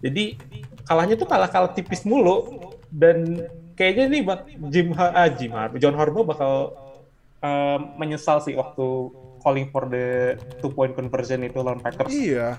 [0.04, 0.37] Jadi
[0.84, 4.38] kalahnya tuh kalah-kalah tipis mulu dan kayaknya nih bak
[4.70, 6.52] Jim ah, Jim Har- John Harbaugh bakal
[7.38, 8.87] um, menyesal sih waktu
[9.42, 12.56] calling for the two point conversion itu lawan Packers Iya.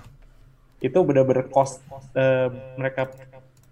[0.78, 1.80] itu benar-benar cost
[2.12, 3.08] eh, mereka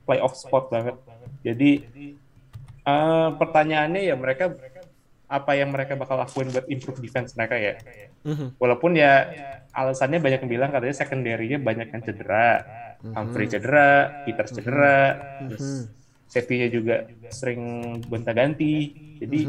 [0.02, 0.96] playoff spot banget.
[1.44, 1.84] Jadi
[2.82, 4.50] eh, pertanyaannya ya mereka
[5.24, 7.74] apa yang mereka bakal lakuin buat improve defense mereka ya.
[8.56, 9.30] Walaupun ya
[9.70, 12.50] alasannya banyak yang bilang katanya secondary-nya banyak yang cedera.
[13.04, 15.00] Humphrey cedera, Peters cedera,
[15.44, 15.92] terus
[16.34, 16.96] safety-nya juga
[17.30, 17.62] sering
[18.10, 18.90] gonta-ganti.
[19.22, 19.40] Jadi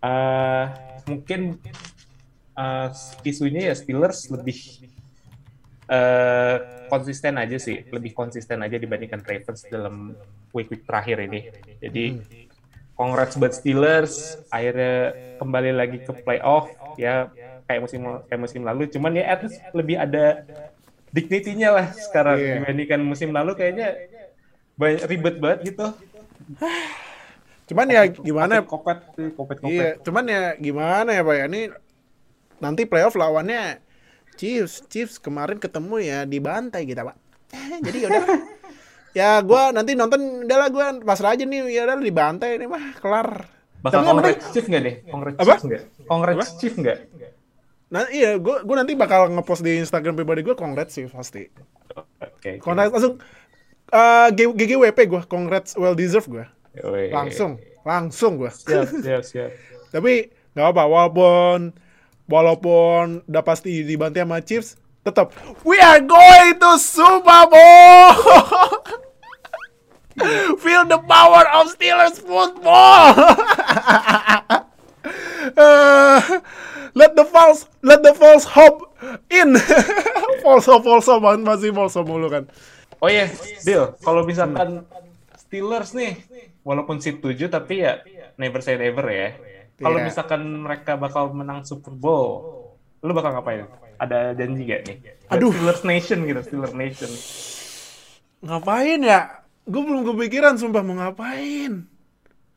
[0.00, 0.64] eh,
[1.10, 1.58] mungkin
[2.54, 2.88] eh,
[3.26, 4.58] isunya ya Steelers lebih
[5.86, 10.14] eh konsisten aja sih, lebih konsisten aja dibandingkan Ravens dalam
[10.54, 11.50] week-week terakhir ini.
[11.82, 12.22] Jadi
[12.94, 17.28] congrats buat Steelers, akhirnya kembali lagi ke playoff ya
[17.66, 18.00] kayak musim
[18.30, 18.86] kayak musim lalu.
[18.86, 20.46] Cuman ya at least lebih ada
[21.10, 22.52] dignity-nya lah sekarang Iya.
[22.62, 23.98] dibandingkan musim lalu kayaknya
[24.76, 25.86] banyak ribet banget gitu.
[27.66, 28.62] Cuman ya gimana?
[28.62, 29.02] Kopet,
[29.34, 29.72] kopet, kopet.
[29.72, 31.62] Iya, cuman ya gimana ya Pak ya ini
[32.62, 33.82] nanti playoff lawannya
[34.36, 34.84] Chiefs.
[34.86, 37.16] Chiefs kemarin ketemu ya dibantai kita Pak.
[37.56, 38.24] Eh, Jadi yaudah.
[39.16, 43.48] ya gua nanti nonton udahlah gua pasrah aja nih ya udah dibantai ini mah kelar.
[43.80, 44.94] Bakal Tapi yang congrats Chief nggak nih?
[45.08, 45.54] Congrats Apa?
[45.56, 45.82] Chief nggak?
[46.06, 46.98] Congrats Chief nggak?
[47.86, 51.48] Nah iya, gua gua nanti bakal ngepost di Instagram pribadi gua congrats sih pasti.
[51.96, 52.04] Oke.
[52.22, 52.50] oke.
[52.62, 53.16] Congrats langsung
[53.92, 56.46] eh, G- GGWP gua, congrats well deserved gua.
[56.76, 57.10] Weh.
[57.12, 58.50] Langsung, langsung gua.
[58.50, 59.50] Siap, siap, siap.
[59.92, 61.76] Tapi nggak apa walaupun
[62.26, 65.30] walaupun udah pasti dibantai sama Chiefs, tetap
[65.62, 68.10] we are going to Super Bowl.
[70.64, 73.12] Feel the power of Steelers football.
[75.56, 76.18] Uh,
[76.98, 78.96] let the false let the false hope
[79.28, 79.54] in.
[80.42, 82.48] false hope, false hope masih false hope mulu kan.
[82.96, 83.28] Oh iya,
[83.60, 84.88] Bill, kalau misalkan
[85.36, 86.16] Steelers nih,
[86.64, 88.00] walaupun seat 7 tapi ya
[88.34, 89.36] never say never ya.
[89.76, 90.06] Kalau Iya.
[90.08, 92.64] misalkan mereka bakal menang Super Bowl,
[93.04, 93.68] lu bakal ngapain?
[93.96, 94.96] Ada janji gak nih?
[95.28, 95.52] Aduh.
[95.52, 97.12] Steelers Nation gitu, Steelers Nation.
[98.40, 99.20] Ngapain ya?
[99.66, 101.84] Gue belum kepikiran sumpah mau ngapain.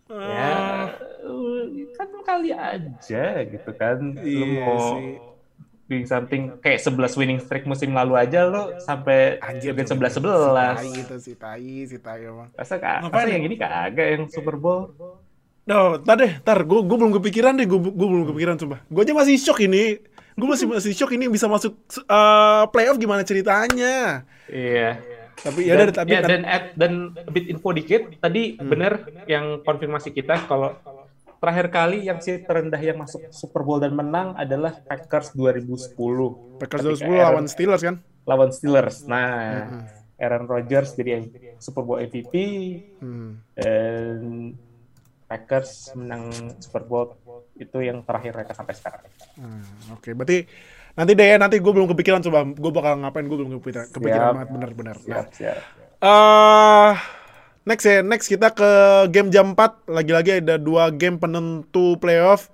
[0.09, 0.89] Ya,
[1.21, 4.01] uh, kan kali aja gitu kan.
[4.17, 5.28] Lu Iya mau sih.
[5.89, 10.21] Doing something kayak 11 winning streak musim lalu aja lu sampai Anjir, joget Si 11
[10.21, 10.77] 11.
[10.77, 12.53] tai gitu si tai, si tai emang.
[12.53, 13.33] Masa, ka- Ngapain masa ya?
[13.33, 14.93] yang ini kagak yang Super Bowl?
[15.65, 16.61] No, tar deh, tar.
[16.61, 17.65] Gue gue belum kepikiran deh.
[17.65, 18.81] Gue gue belum kepikiran coba.
[18.83, 19.97] Gue aja masih shock ini.
[20.33, 24.25] Gue masih masih shock ini bisa masuk eh, playoff gimana ceritanya.
[24.45, 24.97] Iya.
[25.35, 28.67] Tapi ya dan, udah tapi ya, dan add- dan a bit info dikit tadi Hmm.
[28.67, 28.93] bener
[29.25, 30.75] yang konfirmasi kita kalau
[31.39, 35.95] terakhir kali yang si terendah yang masuk Super Bowl dan menang adalah Packers 2010
[36.57, 37.95] Packers Ketika 2010 Aaron- lawan Steelers kan.
[38.23, 38.97] lawan Steelers.
[39.03, 41.23] Nah, Aaron Rodgers jadi
[41.57, 42.33] Super Bowl MVP
[42.99, 43.39] Hmm.
[43.53, 44.19] dan
[45.25, 47.15] Packers menang Super Bowl
[47.55, 49.01] itu yang terakhir mereka sampai sekarang.
[49.33, 50.43] Hmm, Oke, berarti
[50.91, 54.19] nanti deh ya, nanti gue belum kepikiran coba gue bakal ngapain gue belum kepikiran, kepikiran
[54.19, 54.33] Siap.
[54.35, 54.97] banget bener-bener.
[54.99, 55.57] Nah, Siap, siap.
[56.01, 56.93] eh
[57.69, 58.69] next ya, next kita ke
[59.13, 62.49] game jam 4 lagi-lagi ada dua game penentu playoff.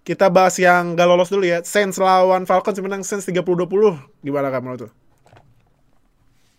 [0.00, 1.60] Kita bahas yang gak lolos dulu ya.
[1.60, 4.00] Saints lawan Falcons menang Saints 30-20.
[4.20, 4.92] Gimana kamu menurut?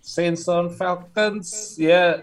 [0.01, 2.21] Saints on Falcons ya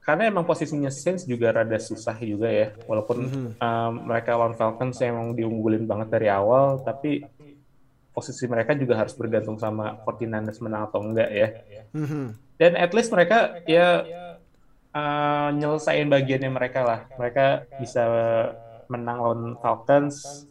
[0.00, 3.28] karena emang posisinya Saints juga rada susah juga ya walaupun
[3.60, 7.28] um, mereka lawan Falcons yang emang diunggulin banget dari awal tapi
[8.08, 11.48] posisi mereka juga harus bergantung sama 49ers menang atau enggak ya
[11.92, 12.24] Mhm.
[12.56, 14.00] dan at least mereka ya
[14.92, 18.04] uh, nyelesain bagiannya mereka lah mereka bisa
[18.88, 20.46] menang lawan Falcons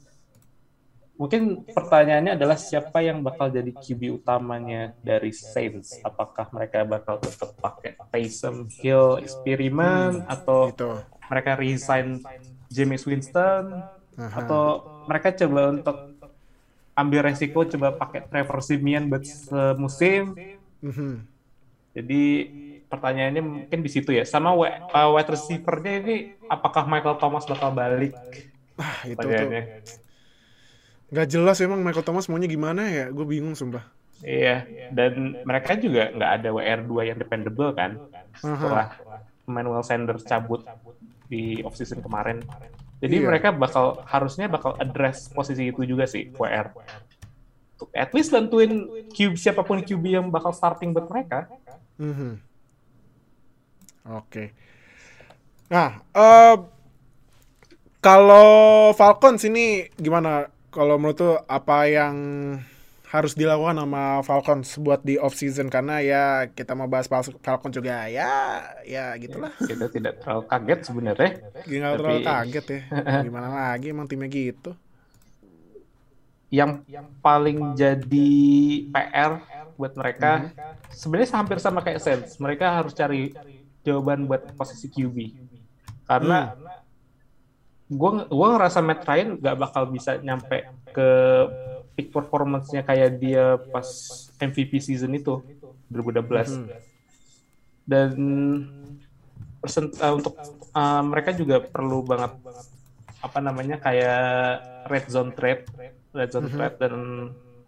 [1.17, 7.57] mungkin pertanyaannya adalah siapa yang bakal jadi QB utamanya dari Saints apakah mereka bakal tetap
[7.57, 11.01] pakai Taysom Hill eksperimen atau Itu.
[11.25, 12.21] mereka resign
[12.69, 13.81] James Winston
[14.13, 14.45] Aha.
[14.45, 14.63] atau
[15.09, 15.97] mereka coba untuk
[16.93, 20.37] ambil resiko coba pakai Trevor Simeon buat semusim
[20.85, 21.25] Mhm.
[21.97, 22.23] jadi
[22.87, 24.23] pertanyaannya mungkin di situ ya.
[24.23, 26.15] Sama uh, wide receiver-nya ini
[26.47, 28.15] apakah Michael Thomas bakal balik?
[28.79, 29.27] Ah, itu tuh.
[29.27, 29.63] Pertanyaannya.
[31.07, 33.05] Gak jelas emang Michael Thomas maunya gimana ya.
[33.11, 33.83] Gue bingung sumpah.
[34.25, 34.65] Iya,
[34.97, 38.01] dan mereka juga nggak ada WR2 yang dependable kan.
[38.33, 38.97] Setelah
[39.45, 40.65] Emmanuel Sanders cabut
[41.29, 42.41] di offseason kemarin.
[42.97, 43.27] Jadi Iya.
[43.29, 46.73] mereka bakal harusnya bakal address posisi itu juga sih WR.
[47.93, 51.45] At least bantuin QB siapa pun QB yang bakal starting buat mereka.
[52.01, 52.41] Mhm.
[54.09, 54.55] Oke.
[55.67, 56.55] Nah, eh
[57.99, 58.47] kalau
[58.93, 60.47] Falcons ini gimana?
[60.71, 62.15] Kalau menurut tuh apa yang
[63.07, 67.71] harus dilakukan sama Falcons buat di off season karena ya kita mau bahas Fal- Falcons
[67.73, 69.51] juga ya ya gitulah.
[69.57, 71.31] Kita tidak terlalu kaget sebenarnya.
[71.63, 72.79] Gak terlalu Tapi- kaget ya.
[73.23, 74.71] Gimana lagi emang timnya gitu.
[76.47, 76.79] yang
[77.19, 78.31] paling jadi
[78.87, 79.31] PR
[79.75, 80.47] buat mereka
[80.87, 82.39] sebenarnya hampir sama kayak Saints.
[82.39, 83.35] Mereka harus cari
[83.87, 85.15] jawaban buat posisi QB.
[86.03, 86.51] Karena
[87.87, 91.09] gua gua ngerasa Matt Ryan nggak bakal bisa nyampe ke
[91.95, 93.87] peak performance-nya kayak dia pas
[94.37, 95.39] MVP season itu
[95.87, 96.67] 2012.
[97.87, 98.11] Dan
[99.63, 100.35] persen, eh, untuk
[100.75, 102.35] eh, mereka juga perlu banget
[103.17, 104.21] apa namanya kayak
[104.91, 105.65] red zone trade,
[106.13, 106.93] red zone trade dan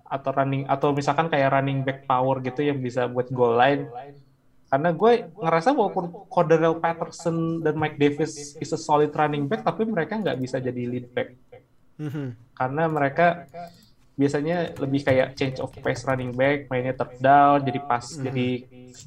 [0.09, 3.89] atau running atau misalkan kayak running back power gitu yang bisa buat goal line.
[4.69, 9.81] Karena gue ngerasa walaupun Cordell Patterson dan Mike Davis is a solid running back, tapi
[9.83, 11.29] mereka nggak bisa jadi lead back
[11.99, 12.31] Mhm.
[12.55, 13.27] karena mereka
[14.15, 18.47] biasanya lebih kayak change of pace running back, mainnya third down, jadi pas jadi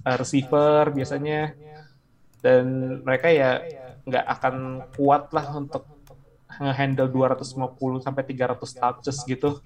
[0.02, 1.52] uh, receiver biasanya,
[2.40, 2.64] dan
[3.00, 3.60] mereka ya
[4.02, 4.54] nggak akan
[4.92, 5.86] kuat lah untuk
[6.52, 9.62] nge-handle 250 sampai 300 touches gitu.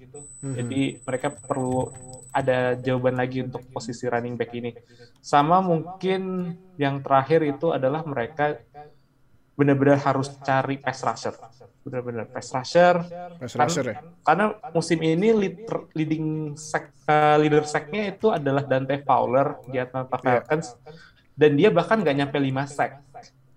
[0.55, 1.89] Jadi mereka perlu
[2.37, 4.71] ada jawaban lagi untuk posisi running back ini.
[5.19, 8.61] Sama mungkin yang terakhir itu adalah mereka
[9.57, 11.33] benar-benar harus cari pass rusher.
[11.81, 13.01] Benar-benar pass rusher.
[13.41, 13.97] Pass Kan- rusher ya.
[14.21, 15.65] Karena musim ini lead,
[15.97, 20.77] leading sack, uh, leader sacknya itu adalah Dante Fowler di Atlanta Falcons.
[21.33, 23.01] Dan dia bahkan nggak nyampe 5 sack.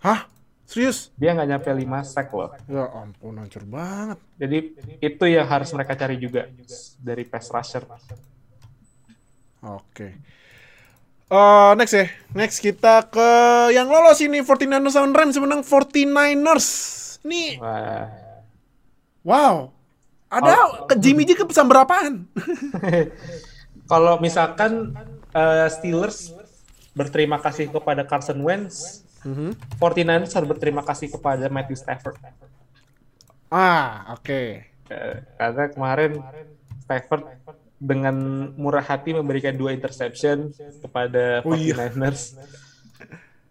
[0.01, 0.25] Hah?
[0.65, 1.11] Serius?
[1.19, 2.55] Dia nggak nyampe 5 sack loh.
[2.71, 4.19] Ya ampun hancur banget.
[4.39, 4.59] Jadi
[5.03, 6.49] itu yang harus mereka cari juga
[6.97, 7.85] dari pass rusher.
[9.61, 10.17] Oke.
[11.31, 12.07] Eh, next ya.
[12.35, 13.31] Next kita ke
[13.71, 16.69] yang lolos ini 49ers lawan Rams menang 49ers.
[17.23, 18.09] Ini Wah.
[19.23, 19.55] wow.
[20.31, 22.27] Ada ke Jimmy G ke pesan berapaan?
[23.91, 24.95] Kalau misalkan
[25.35, 26.31] uh, Steelers
[26.95, 29.03] berterima kasih kepada Carson Wentz,
[29.83, 32.15] 49ers harus berterima kasih kepada Matthew Stafford.
[33.51, 34.71] ah, oke.
[34.91, 36.13] Eh, karena kemarin
[36.87, 37.23] Stafford
[37.81, 38.15] dengan
[38.55, 41.89] murah hati memberikan dua interception kepada Oh iya.
[41.89, 42.37] 49ers.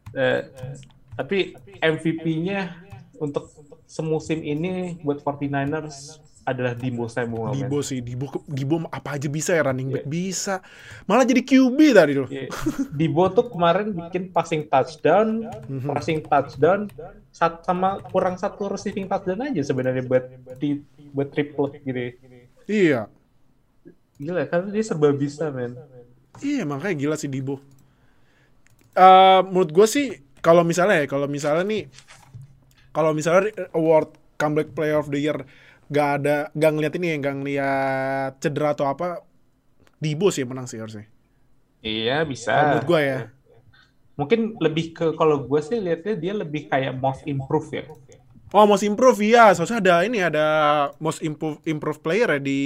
[0.09, 0.41] Eh,
[1.15, 2.77] tapi MVP-nya
[3.17, 3.49] untuk
[3.83, 7.51] semusim ini buat 49ers adalah Debo Samuel.
[7.51, 7.55] man.
[7.55, 10.09] Dibo sih, Dibo Dibo apa aja bisa ya running back Iya.
[10.09, 10.55] bisa.
[11.05, 12.25] Malah jadi QB tadi loh.
[12.25, 12.49] Iya.
[12.89, 15.89] Debo tuh kemarin bikin passing touchdown, Mhm.
[15.89, 16.89] passing touchdown,
[17.29, 20.25] sat- sama kurang satu receiving touchdown aja sebenarnya buat
[20.57, 21.99] di buat triplet gitu.
[21.99, 22.11] ya.
[22.65, 23.01] Iya.
[24.19, 25.79] Gila, karena dia serba bisa, men.
[26.43, 27.63] Iya makanya gila sih Dibo.
[28.93, 30.07] Eh menurut gue sih
[30.43, 31.87] kalau misalnya ya kalau misalnya nih
[32.91, 35.35] kalau misalnya award comeback player of the year
[35.91, 39.23] gak ada gak ngeliat ini ya gak ngeliat cedera atau apa
[39.99, 41.07] Dibo sih yang menang sih harusnya.
[41.83, 42.55] Iya, bisa.
[42.55, 43.19] Kalau menurut gue ya.
[44.19, 47.83] Mungkin lebih ke kalau gue sih lihatnya dia lebih kayak most improve ya.
[48.51, 50.47] Oh most improve ya, soalnya ada ini ada
[50.97, 52.61] most improve improve player ya di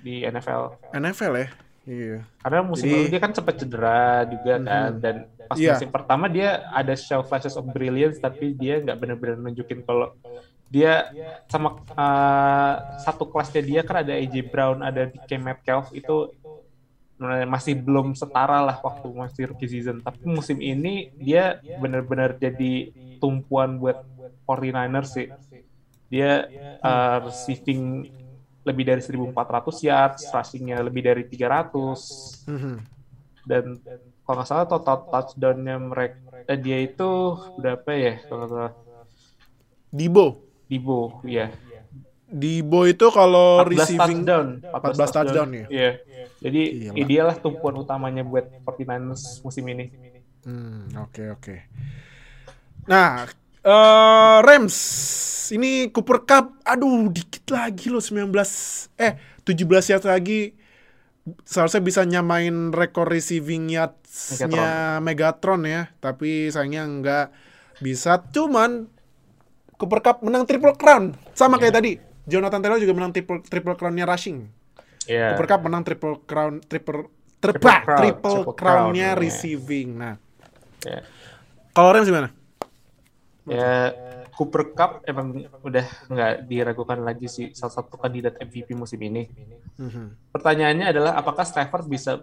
[0.00, 0.92] di NFL.
[0.92, 1.48] NFL ya.
[1.88, 2.18] Iya.
[2.44, 4.62] Karena musim Jadi- lalu dia kan sempat cedera juga kan
[5.00, 5.16] dan
[5.48, 5.74] pas Iya.
[5.74, 10.12] musim pertama dia ada show flashes of brilliance tapi dia nggak benar-benar nunjukin kalau
[10.70, 11.10] dia
[11.50, 16.30] sama uh, satu kelasnya dia kan ada AJ Brown, ada DK Metcalf itu
[17.20, 20.00] masih belum setara lah waktu masih rookie season.
[20.00, 24.00] Tapi musim ini dia benar-benar jadi tumpuan buat
[24.48, 25.28] 49ers sih.
[26.08, 26.48] Dia
[26.80, 28.08] uh, receiving
[28.60, 32.76] lebih dari 1.400 yards, rushingnya lebih dari 300 Mhm.
[33.46, 33.64] dan
[34.24, 38.72] kalau nggak salah total touchdownnya mereka eh, dia itu berapa ya kalau nggak salah
[39.90, 40.26] Dibo.
[40.70, 41.50] Dibo ya
[42.30, 45.66] Dibo itu kalau 14 receiving touchdown 14 touchdown ya?
[45.66, 45.90] iya
[46.40, 46.94] jadi Gila.
[46.96, 49.86] idealah tumpuan utamanya buat 49ers musim ini
[50.40, 51.56] Hmm, oke oke.
[52.88, 53.28] Nah,
[53.60, 54.76] eh Rams
[55.50, 58.30] ini Cooper Cup, aduh dikit lagi loh 19
[58.96, 60.54] eh 17 yards lagi
[61.44, 65.68] seharusnya bisa nyamain rekor receiving yards-nya Megatron.
[65.68, 67.26] ya, tapi sayangnya nggak
[67.84, 68.24] bisa.
[68.32, 68.88] Cuman
[69.76, 71.92] Cooper Cup menang triple crown sama kayak tadi.
[72.30, 74.48] Jonathan Taylor juga menang triple triple crown-nya rushing.
[75.08, 79.88] ya Cooper Cup menang triple crown triple Triple triple, crown, triple triple crown-nya crown, receiving.
[79.96, 80.20] Nah,
[80.84, 81.00] ya
[81.72, 82.28] kalau Rams gimana?
[83.50, 83.92] Ya
[84.30, 89.28] Cooper Cup emang udah nggak diragukan lagi sih salah satu kandidat MVP musim ini
[89.76, 90.30] Mhm.
[90.30, 92.22] pertanyaannya adalah apakah Stafford bisa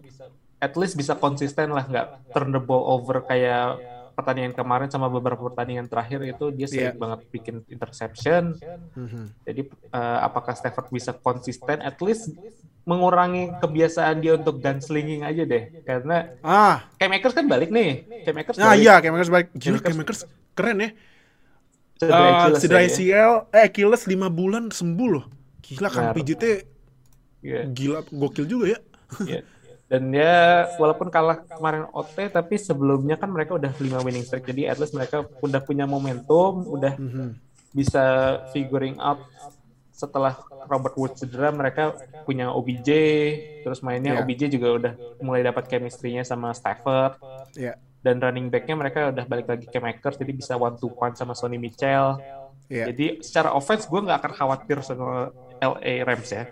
[0.58, 3.78] at least bisa konsisten lah nggak turn the ball over kayak
[4.14, 6.98] pertandingan kemarin sama beberapa pertandingan terakhir itu dia sering Iya.
[6.98, 8.58] banget bikin interception
[8.92, 9.24] Mhm.
[9.44, 12.34] jadi eh, apakah Stafford bisa konsisten at least
[12.84, 18.38] mengurangi kebiasaan dia untuk gunslinging aja deh karena Ah, Cam Akers kan balik nih Cam
[18.38, 18.82] Akers nah balik.
[18.82, 19.48] iya, Cam Akers balik.
[19.52, 20.22] Gila, Cam Akers- Cam Akers
[20.56, 20.90] keren ya.
[21.98, 22.88] Cedera Eh, Achilles Cedera ya.
[22.88, 25.26] ACL, eh Achilles 5 bulan sembuh loh.
[25.60, 26.64] Gila kan pijitnya
[27.40, 27.62] Iya.
[27.68, 28.80] gila gokil juga ya.
[29.24, 29.42] Iya.
[29.88, 30.38] Dan ya
[30.76, 34.92] walaupun kalah kemarin OT tapi sebelumnya kan mereka udah 5 winning streak jadi at least
[34.92, 37.40] mereka udah punya momentum, udah Mhm.
[37.72, 38.04] bisa
[38.52, 39.24] figuring out
[39.90, 40.36] setelah
[40.68, 42.90] Robert Woods cedera mereka punya OBJ
[43.64, 44.22] terus mainnya Iya.
[44.22, 47.18] OBJ juga udah mulai dapat chemistry-nya sama Stafford
[47.56, 47.80] Iya.
[48.08, 51.36] Dan running back-nya mereka udah balik lagi ke Makers jadi bisa one to one sama
[51.36, 52.16] Sonny Michel.
[52.72, 52.88] Iya.
[52.96, 56.48] Jadi secara offense gue nggak akan khawatir sama LA Rams ya.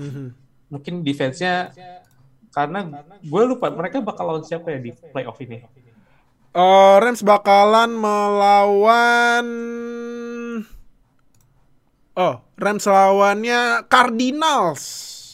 [0.00, 0.26] Mhm.
[0.72, 1.76] Mungkin defense-nya
[2.56, 5.60] karena gue lupa mereka bakal lawan siapa ya di playoff ini.
[6.54, 9.46] Eh, Rams bakalan melawan
[12.14, 14.82] Oh, Rams lawannya Cardinals.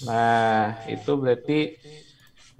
[0.09, 1.76] Nah, itu berarti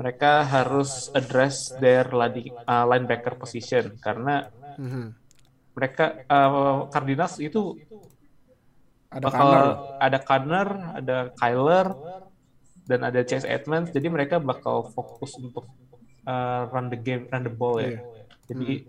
[0.01, 4.49] mereka harus address their uh, linebacker position karena
[4.81, 5.13] Mhm.
[5.77, 7.77] mereka uh, Cardinals itu
[9.13, 9.67] Ada bakal Connor.
[10.01, 11.87] ada Connor, ada Kyler,
[12.89, 13.91] dan ada Chase Edmonds.
[13.91, 15.67] Jadi mereka bakal fokus untuk
[16.25, 17.99] uh, run the game, run the ball ya.
[17.99, 18.01] Iya.
[18.49, 18.87] Jadi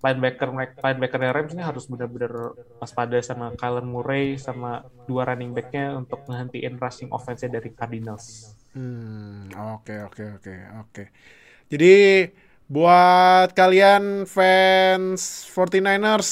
[0.00, 2.34] linebacker mereka, linebacker Rams ini harus benar-benar
[2.82, 8.58] waspada sama Kyler Murray sama dua running back-nya untuk ngehentiin rushing offense-nya dari Cardinals.
[8.70, 10.54] Hmm, oke oke oke
[10.86, 11.04] oke.
[11.70, 12.30] Jadi
[12.70, 16.30] buat kalian fans 49ers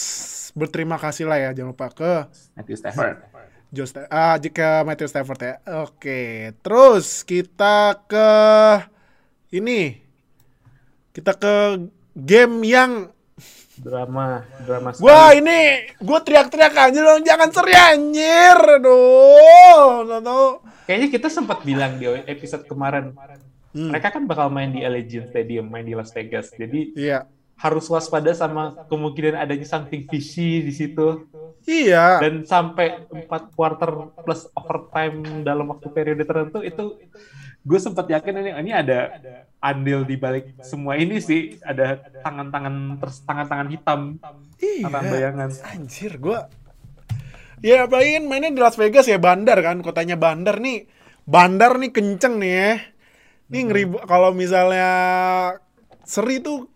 [0.55, 2.13] berterima kasih lah ya jangan lupa ke
[2.55, 3.19] Matthew Stafford.
[3.69, 5.55] Joe Sta- ah, jika Matthew Stafford ya.
[5.85, 8.31] Oke, terus kita ke
[9.53, 10.01] ini
[11.13, 11.55] kita ke
[12.15, 13.11] game yang
[13.79, 15.41] Drama, drama Wah sekali.
[15.41, 15.61] ini
[15.95, 20.47] gue teriak-teriak aja dong jangan seri anjir Aduh Nggak tahu.
[20.85, 23.13] Kayaknya kita sempat bilang di episode kemarin,
[23.69, 23.93] Hmm.
[23.93, 26.49] mereka kan bakal main di Allegiant Stadium, main di Las Vegas.
[26.51, 31.27] Jadi Iya harus waspada sama kemungkinan adanya something fishy di situ.
[31.67, 33.91] Iya Dan sampai 4 quarter
[34.23, 36.97] plus overtime dalam waktu periode tertentu itu
[37.63, 39.19] gue sempat yakin ini ini ada
[39.59, 46.13] andil di balik semua ini sih ada tangan-tangan terus tangan-tangan hitam tangan Iya bayangan Anjir
[46.19, 46.41] gue
[47.59, 50.87] Ya apalagi kan mainnya di Las Vegas ya Bandar kan, kotanya Bandar nih.
[51.27, 52.73] Bandar nih kenceng nih ya.
[53.51, 54.89] Nih ngeri kalau misalnya
[56.07, 56.71] seri tuh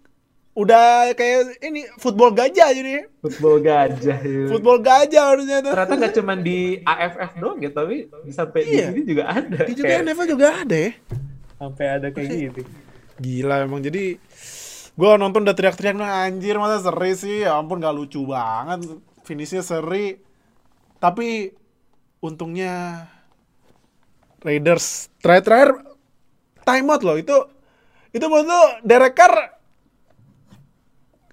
[0.52, 3.08] udah kayak ini football gajah jadi.
[3.18, 4.18] Football gajah.
[4.20, 4.44] ya.
[4.52, 5.72] Football gajah harusnya tuh.
[5.72, 7.96] Ternyata nggak cuma di AFF doang ya, tapi
[8.28, 8.92] sampai Iya.
[8.92, 9.58] di sini juga ada.
[9.64, 10.92] Di juga Kayak NFL juga ada ya.
[11.56, 12.60] sampai ada kayak gitu.
[13.16, 14.18] Gila emang jadi
[14.92, 18.92] gua nonton udah teriak-teriak nah anjir masa seri sih ya ampun gak lucu banget
[19.22, 20.18] finishnya seri
[20.98, 21.54] tapi
[22.18, 23.06] untungnya
[24.42, 25.86] Raiders terakhir-terakhir
[26.66, 27.36] timeout loh itu
[28.10, 29.51] itu menurut lu Derek Carr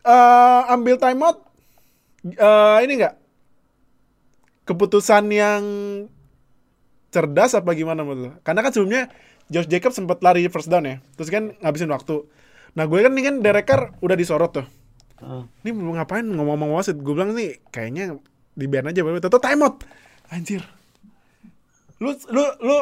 [0.04, 1.44] eh, ambil timeout
[2.26, 3.16] eh, ini enggak
[4.70, 5.64] keputusan yang
[7.10, 8.32] cerdas apa gimana menurut lu?
[8.46, 9.10] Karena kan sebelumnya
[9.50, 11.02] Josh Jacobs sempat lari first down ya.
[11.18, 12.30] Terus kan ngabisin waktu.
[12.78, 14.66] Nah, gue kan nih kan Derek Carr udah disorot tuh.
[15.26, 15.44] Heeh.
[15.66, 17.02] Ini mau ngapain ngomong-ngomong wasit?
[17.02, 18.22] Gue bilang nih kayaknya
[18.54, 19.82] di ban aja baru Tato timeout.
[20.30, 20.62] Anjir.
[21.98, 22.78] Lu lu lu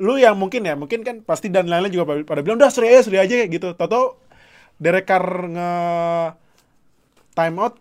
[0.00, 3.08] lu yang mungkin ya, mungkin kan pasti dan lain-lain juga pada- bilang udah seri aja,
[3.08, 3.72] seri aja gitu.
[3.72, 4.20] Tato
[4.76, 5.70] Derek Carr nge
[7.40, 7.74] timeout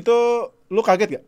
[0.00, 0.16] itu
[0.74, 1.24] lu kaget gak?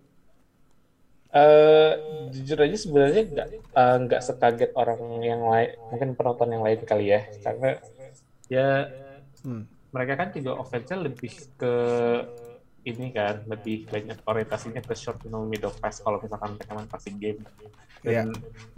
[1.34, 1.91] Eh,
[2.34, 7.05] jujur aja sebenarnya nggak eh, nggak sekaget orang yang lain, mungkin penonton yang lain kali
[7.14, 7.66] ya, karena
[8.55, 8.61] ya
[9.45, 9.62] Hmm.
[9.95, 11.66] mereka kan juga offense-nya lebih ke
[12.91, 17.16] ini kan, lebih banyak orientasinya ke short no middle pass kalau misalkan mereka main passing
[17.20, 17.41] game.
[18.07, 18.26] Dan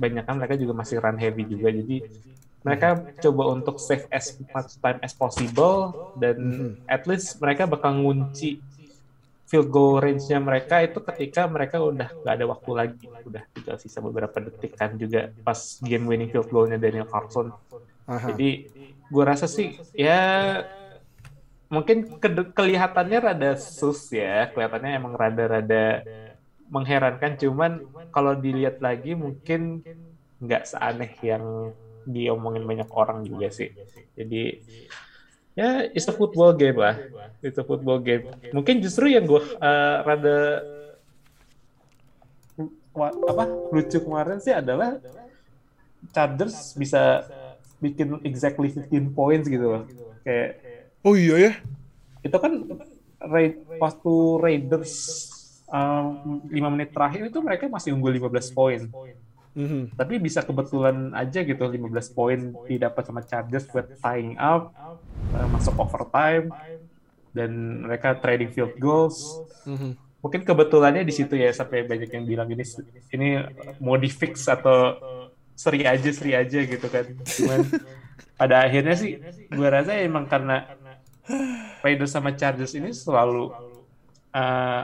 [0.02, 1.94] banyak kan mereka juga masih run heavy juga, jadi
[2.62, 6.38] mereka coba untuk save as much time as possible dan
[6.86, 8.62] at least mereka bakal ngunci
[9.50, 14.00] field goal range-nya mereka itu ketika mereka udah nggak ada waktu lagi, udah tinggal sisa
[14.00, 17.52] beberapa detik kan juga pas game winning field goal-nya Daniel Carlson.
[18.08, 18.32] Aha.
[18.32, 18.64] Jadi
[19.12, 20.56] gue rasa sih ya
[21.68, 26.00] mungkin ke- kelihatannya rada sus ya, kelihatannya emang rada-rada
[26.72, 27.36] mengherankan.
[27.36, 29.84] Cuman kalau dilihat lagi mungkin
[30.40, 33.70] nggak seaneh yang diomongin banyak orang juga sih.
[34.18, 34.62] Jadi
[35.52, 36.96] ya it's a football game lah,
[37.44, 38.26] it's a football game.
[38.50, 40.38] Mungkin justru yang gue uh, rada
[43.24, 45.00] apa lucu kemarin sih adalah
[46.12, 47.24] Chargers bisa
[47.80, 49.82] bikin exactly 15 points gitu loh.
[50.22, 50.60] Kayak
[51.02, 51.52] Oh iya ya.
[52.22, 52.52] itu kan
[53.18, 54.94] Ra- waktu Raiders
[55.66, 58.80] um, 5 menit terakhir itu mereka masih unggul 15 poin.
[59.52, 59.96] Mhm.
[59.96, 64.72] Tapi bisa kebetulan aja gitu 15 poin didapat sama Chargers buat tying up,
[65.36, 66.48] uh, masuk overtime
[67.36, 69.20] dan mereka trading field goals.
[69.68, 69.96] Mhm.
[70.22, 72.64] Mungkin kebetulannya di situ ya sampai banyak yang bilang ini
[73.10, 73.28] ini
[73.82, 74.96] mau di fix atau
[75.52, 77.04] seri aja seri aja gitu kan.
[77.26, 77.60] Cuman
[78.40, 79.18] pada akhirnya sih
[79.52, 80.64] gue rasa emang karena
[81.84, 83.52] Raiders sama Chargers ini selalu
[84.32, 84.82] uh,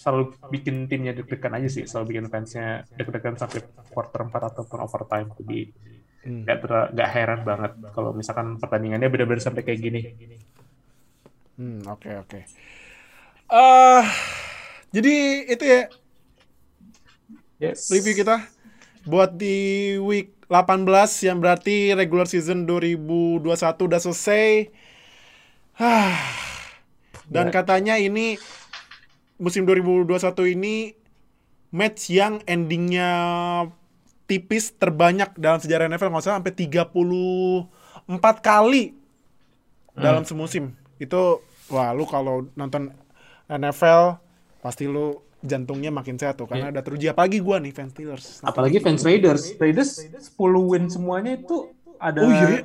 [0.00, 3.60] selalu bikin timnya deg-degan aja sih, selalu bikin fansnya deg-degan sampai
[3.92, 5.28] quarter 4 ataupun overtime.
[5.36, 5.60] Jadi
[6.20, 6.44] Hmm.
[6.44, 10.00] nggak ter- nggak heran banget kalau misalkan pertandingannya benar-benar sampai kayak gini.
[11.56, 12.40] Hmm, oke oke.
[13.50, 14.04] Eh,
[14.92, 15.14] jadi
[15.48, 15.80] itu ya
[17.60, 17.92] Yes.
[17.92, 18.48] review kita
[19.04, 24.68] buat di week 18 yang berarti regular season 2021 udah selesai.
[27.30, 27.52] Dan Ya.
[27.52, 28.36] katanya ini
[29.40, 30.92] musim 2021 ini
[31.72, 33.10] match yang endingnya
[34.28, 37.66] tipis terbanyak dalam sejarah NFL nggak salah sampai 34
[38.44, 38.94] kali
[39.96, 40.76] dalam semusim.
[41.00, 42.94] Itu wah lu kalau nonton
[43.50, 44.20] NFL
[44.62, 48.44] pasti lu jantungnya makin sehat tuh karena ada teruji apalagi gua nih fans Steelers.
[48.44, 49.56] Apalagi fans Raiders.
[49.56, 50.36] Raiders 10
[50.68, 52.62] win semuanya itu ada Oh, iya?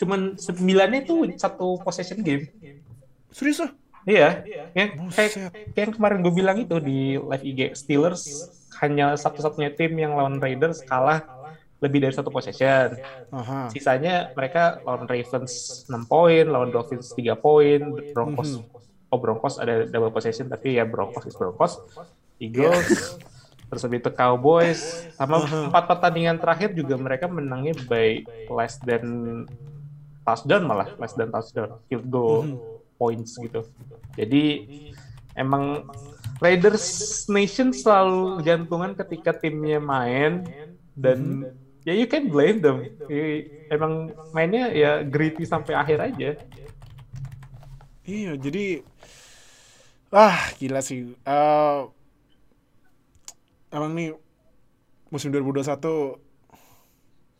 [0.00, 2.50] cuman sembilannya itu satu possession game.
[3.30, 3.70] Serius ah?
[4.02, 4.42] Iya,
[4.74, 5.32] yang kayak,
[5.78, 8.50] yang kemarin gue bilang itu di live IG Steelers
[8.82, 11.22] hanya satu-satunya tim yang lawan Raiders kalah
[11.78, 12.98] lebih dari satu possession.
[13.30, 13.70] Aha.
[13.70, 17.80] Sisanya mereka lawan Ravens 6 poin, lawan Dolphins 3 poin,
[18.14, 18.62] Broncos
[19.12, 21.84] oh Broncos ada double possession tapi ya Broncos is Broncos,
[22.40, 23.20] Eagles,
[23.68, 24.80] terus habis itu Cowboys,
[25.12, 29.44] sama empat pertandingan terakhir juga mereka menangnya by less than
[30.24, 32.71] touchdown malah less than touchdown field goal
[33.02, 33.66] points gitu.
[34.14, 34.70] Jadi
[35.34, 35.90] emang
[36.38, 40.46] Raiders Nation selalu jantungan ketika timnya main
[40.94, 41.50] dan
[41.82, 42.86] ya you can blame them.
[43.66, 46.38] Emang mainnya ya gritty sampai akhir aja.
[48.06, 48.86] Iya, jadi
[50.14, 51.10] ah gila sih.
[51.26, 51.80] Eh
[53.74, 54.14] emang nih
[55.10, 56.20] musim 2021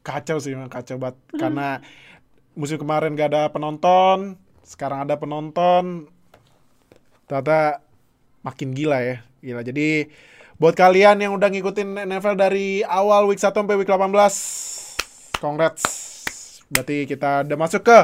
[0.02, 1.78] kacau sih, emang kacau banget karena
[2.58, 6.08] musim kemarin gak ada penonton, sekarang ada penonton.
[7.26, 7.82] Ternyata
[8.42, 9.16] makin gila ya.
[9.42, 9.62] Gila.
[9.66, 10.06] Jadi
[10.58, 15.84] buat kalian yang udah ngikutin NFL dari awal week 1 sampai week 18, congrats.
[16.70, 17.98] Berarti kita udah masuk ke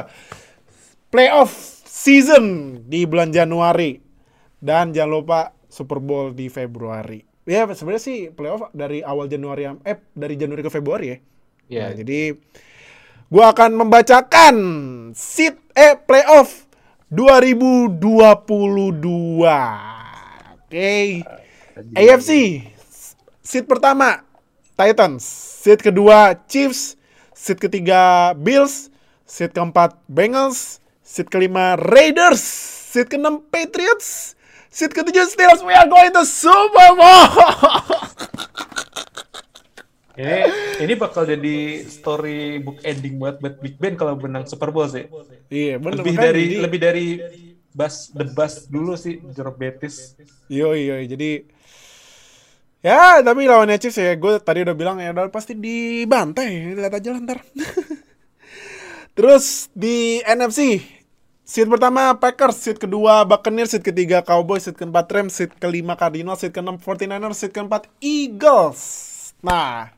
[1.09, 1.51] playoff
[1.87, 3.99] season di bulan Januari.
[4.59, 5.39] Dan jangan lupa
[5.71, 7.23] Super Bowl di Februari.
[7.47, 11.17] Ya sebenarnya sih playoff dari awal Januari eh dari Januari ke Februari ya.
[11.69, 11.81] Iya.
[11.81, 12.19] Nah, jadi
[13.29, 14.55] gua akan membacakan
[15.13, 16.65] seat eh playoff
[17.13, 18.01] 2022.
[20.69, 21.23] Oke.
[21.95, 22.29] AFC
[23.49, 24.21] seat pertama
[24.77, 25.25] Titans,
[25.65, 26.93] seat kedua Chiefs,
[27.33, 28.93] seat ketiga Bills,
[29.25, 32.45] seat keempat Bengals, seat kelima Raiders,
[32.93, 34.37] seat keenam Patriots,
[34.69, 35.65] seat ketujuh Steelers.
[35.65, 37.25] We are going to Super Bowl.
[40.19, 40.37] Ini
[40.83, 41.55] ini bakal jadi
[41.87, 45.07] story book ending buat buat Big Ben kalau menang Super Bowl sih.
[45.47, 47.05] Iya, bener Lebih dari jadi- lebih dari
[47.71, 50.19] bas the bus dulu sih Jerome Betis.
[50.51, 51.03] Yoi, yoi.
[51.07, 51.31] Jadi
[52.79, 57.11] ya tapi lawannya Chiefs ya gue tadi udah bilang ya udah pasti dibantai lihat aja
[57.11, 57.39] lah ntar
[59.19, 60.79] terus di NFC
[61.43, 66.39] seat pertama Packers seat kedua Buccaneers seat ketiga Cowboys seat keempat Rams seat kelima Cardinals
[66.39, 68.79] seat keenam 49ers seat keempat Eagles
[69.43, 69.91] nah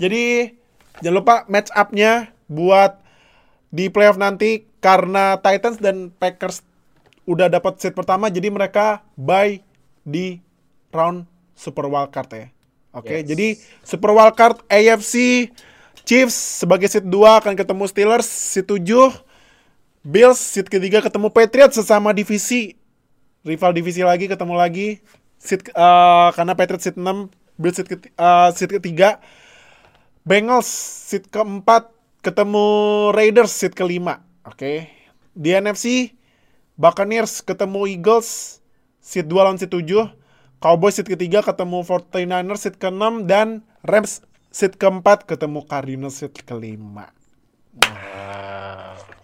[0.00, 0.56] jadi
[0.98, 2.98] jangan lupa match up-nya buat
[3.68, 6.64] di playoff nanti karena Titans dan Packers
[7.24, 9.60] udah dapat seat pertama jadi mereka bye
[10.02, 10.40] di
[10.90, 12.46] round Super Wildcard ya.
[12.90, 13.26] Oke, Yes.
[13.28, 13.48] jadi
[13.84, 15.46] Super Wildcard AFC
[16.02, 18.82] Chiefs sebagai seat 2 akan ketemu Steelers seat 7
[20.00, 22.74] Bills seat ketiga ketemu Patriots sesama divisi
[23.44, 24.98] rival divisi lagi ketemu lagi
[25.38, 29.20] seat eh, karena Patriots seat 6 Bills seat, keti- eh, seat ketiga
[30.20, 30.68] Bengals
[31.08, 31.88] seat keempat
[32.20, 32.64] ketemu
[33.16, 34.20] Raiders seat kelima.
[34.44, 34.92] Oke.
[35.32, 36.12] Di NFC
[36.76, 38.60] Buccaneers ketemu Eagles
[39.00, 39.88] seat 2 lawan seat 7.
[40.60, 44.20] Cowboys seat ketiga ketemu 49ers seat ke-6 dan Rams
[44.52, 47.08] seat keempat ketemu Cardinals seat kelima.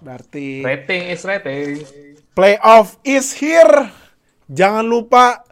[0.00, 1.84] Berarti Rating is rating.
[2.32, 3.92] playoff is here.
[4.48, 5.44] Jangan lupa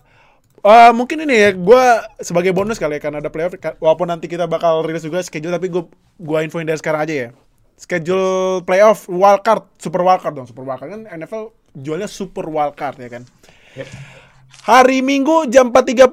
[0.65, 1.83] eh, mungkin ini ya gue
[2.25, 5.69] sebagai bonus kali ya karena ada playoff walaupun nanti kita bakal rilis juga schedule tapi
[5.69, 5.85] gue
[6.17, 7.29] gua infoin dari sekarang aja ya.
[7.75, 13.23] Schedule playoff wildcard, super wildcard dong, super wildcard kan NFL jualnya super wildcard ya kan.
[13.77, 13.89] Yep.
[14.65, 16.09] Hari Minggu jam 4.30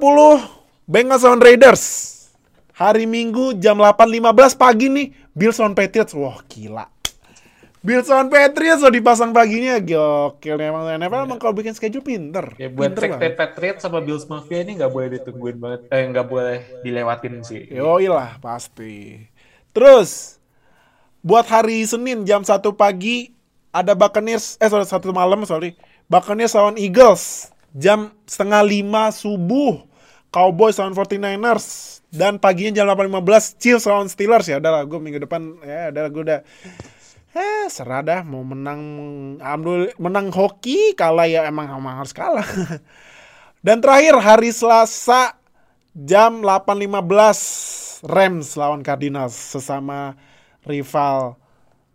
[0.89, 1.84] Bengals lawan Raiders.
[2.76, 6.12] Hari Minggu jam 8.15 pagi nih Bills lawan Patriots.
[6.18, 6.89] Wah, gila.
[7.82, 9.82] Bills lawan Patriots loh dipasang paginya.
[9.82, 12.53] Gokil emang NFL emang kalau bikin schedule pinter.
[12.61, 16.27] Ya buat pinter sekte Patriots sama Bills Mafia ini nggak boleh ditungguin banget, eh nggak
[16.29, 17.65] boleh dilewatin sih.
[17.73, 19.25] Yoi lah, pasti.
[19.73, 20.38] Terus,
[21.25, 23.34] buat hari Senin jam 1 pagi,
[23.73, 25.73] ada Buccaneers, eh sorry, satu malam, sorry.
[26.05, 29.89] Buccaneers lawan Eagles, jam setengah lima subuh.
[30.32, 31.99] Cowboys lawan 49ers.
[32.07, 34.47] Dan paginya jam 8.15, Chiefs lawan Steelers.
[34.47, 36.39] Ya udahlah, gue minggu depan, ya udah gue udah...
[37.32, 38.82] Eh, serah dah, mau menang,
[39.39, 42.43] alhamdulillah, menang hoki, kalah ya emang, emang harus kalah.
[43.65, 45.39] Dan terakhir, hari Selasa,
[45.95, 50.19] jam 8.15 Rams lawan Cardinals sesama
[50.67, 51.39] rival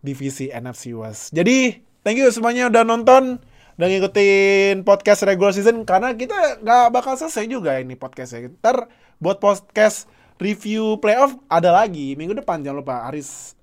[0.01, 1.35] divisi NFC West.
[1.35, 3.43] Jadi thank you semuanya udah nonton
[3.77, 8.55] dan ngikutin podcast regular season karena kita nggak bakal selesai juga ini podcastnya.
[8.63, 8.87] Ntar
[9.19, 10.07] buat podcast
[10.39, 13.56] review playoff ada lagi minggu depan jangan lupa hari S-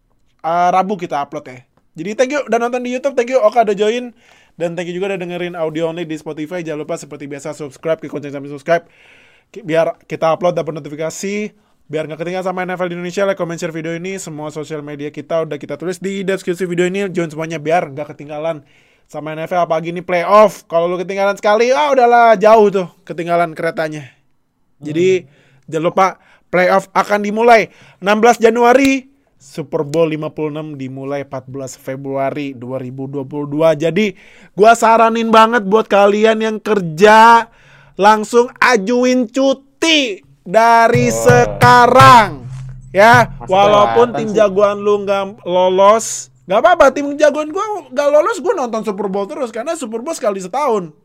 [0.44, 1.58] uh, Rabu kita upload ya.
[1.94, 4.14] Jadi thank you udah nonton di YouTube, thank you Oka udah join.
[4.54, 6.62] Dan thank you juga udah dengerin audio only di Spotify.
[6.62, 8.86] Jangan lupa seperti biasa subscribe ke konten sampai subscribe.
[9.50, 11.54] Biar kita upload dapat notifikasi.
[11.90, 14.22] Biar nggak ketinggalan sama NFL di Indonesia like comment share video ini.
[14.22, 17.10] Semua sosial media kita udah kita tulis di deskripsi video ini.
[17.10, 18.62] Join semuanya biar nggak ketinggalan
[19.10, 20.66] sama NFL apalagi ini playoff.
[20.70, 24.10] Kalau lu ketinggalan sekali ah udahlah jauh tuh ketinggalan keretanya.
[24.82, 25.26] Jadi
[25.66, 26.08] jangan lupa
[26.54, 29.13] playoff akan dimulai 16 Januari
[29.44, 33.28] Super Bowl 56 dimulai 14 Februari 2022.
[33.76, 34.16] Jadi
[34.56, 37.52] gua saranin banget buat kalian yang kerja
[38.00, 42.48] langsung ajuin cuti dari sekarang.
[42.96, 44.38] Ya, Masuk walaupun tim sih.
[44.40, 46.86] jagoan lu nggak lolos, nggak apa-apa.
[46.96, 50.96] Tim jagoan gua nggak lolos, gua nonton Super Bowl terus karena Super Bowl sekali setahun.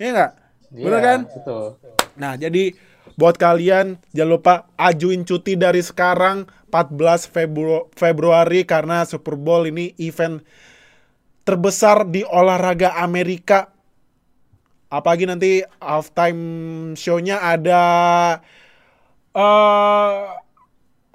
[0.00, 0.32] Iya nggak?
[0.72, 1.20] Bener Iya, kan?
[1.28, 1.66] Betul.
[2.16, 2.72] Nah, jadi
[3.14, 9.94] buat kalian jangan lupa ajuin cuti dari sekarang 14 Febru- Februari karena Super Bowl ini
[10.02, 10.42] event
[11.46, 13.70] terbesar di olahraga Amerika.
[14.90, 16.42] Apalagi nanti halftime
[16.98, 17.82] show-nya ada
[19.30, 20.14] eh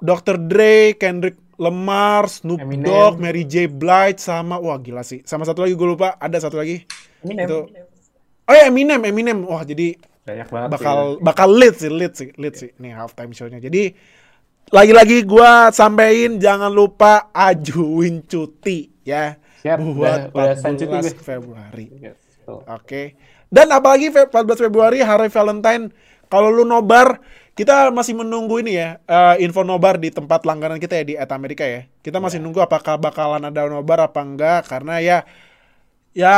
[0.00, 0.40] Dr.
[0.40, 2.88] Dre, Kendrick Lamar, Snoop Eminem.
[2.88, 3.68] Dogg, Mary J.
[3.68, 5.20] Blige sama wah gila sih.
[5.28, 6.88] Sama satu lagi gue lupa, ada satu lagi.
[7.20, 7.44] Eminem.
[7.44, 7.58] Itu
[8.48, 9.44] Oh ya Eminem, Eminem.
[9.44, 9.92] Wah jadi
[10.24, 10.68] Banyak banget.
[10.72, 11.20] bakal sih.
[11.20, 13.60] bakal lead sih, lead sih, lead sih nih halftime show-nya.
[13.60, 13.92] Jadi
[14.70, 21.12] lagi-lagi gua sampein jangan lupa ajuin cuti ya Siap, buat udah- udah sign cuti 14
[21.12, 21.20] gue.
[21.20, 21.86] Februari.
[22.00, 22.16] Yes.
[22.48, 23.14] Oke.
[23.46, 25.92] Dan apalagi Fe- 14 Februari hari Valentine
[26.26, 27.20] kalau lu nobar
[27.52, 31.28] kita masih menunggu ini ya eh, info nobar di tempat langganan kita ya di At
[31.30, 31.84] Amerika ya.
[32.00, 35.18] Kita masih nunggu apakah bakalan ada nobar apa enggak karena ya
[36.10, 36.34] ya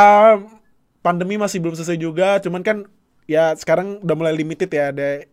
[0.99, 2.77] pandemi masih belum selesai juga cuman kan
[3.23, 5.23] ya sekarang udah mulai limited ya ada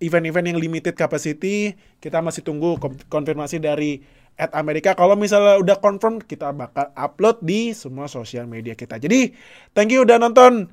[0.00, 4.00] event-event yang limited capacity kita masih tunggu konfirmasi dari
[4.40, 9.36] at Amerika kalau misalnya udah confirm kita bakal upload di semua sosial media kita jadi
[9.76, 10.72] thank you udah nonton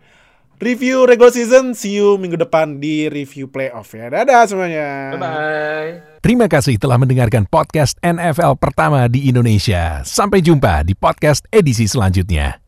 [0.64, 4.88] review regular season see you minggu depan di review playoff ya dadah semuanya
[5.20, 6.18] Bye-bye.
[6.24, 10.04] Terima kasih telah mendengarkan podcast NFL pertama di Indonesia.
[10.04, 12.60] Sampai jumpa di podcast edisi selanjutnya.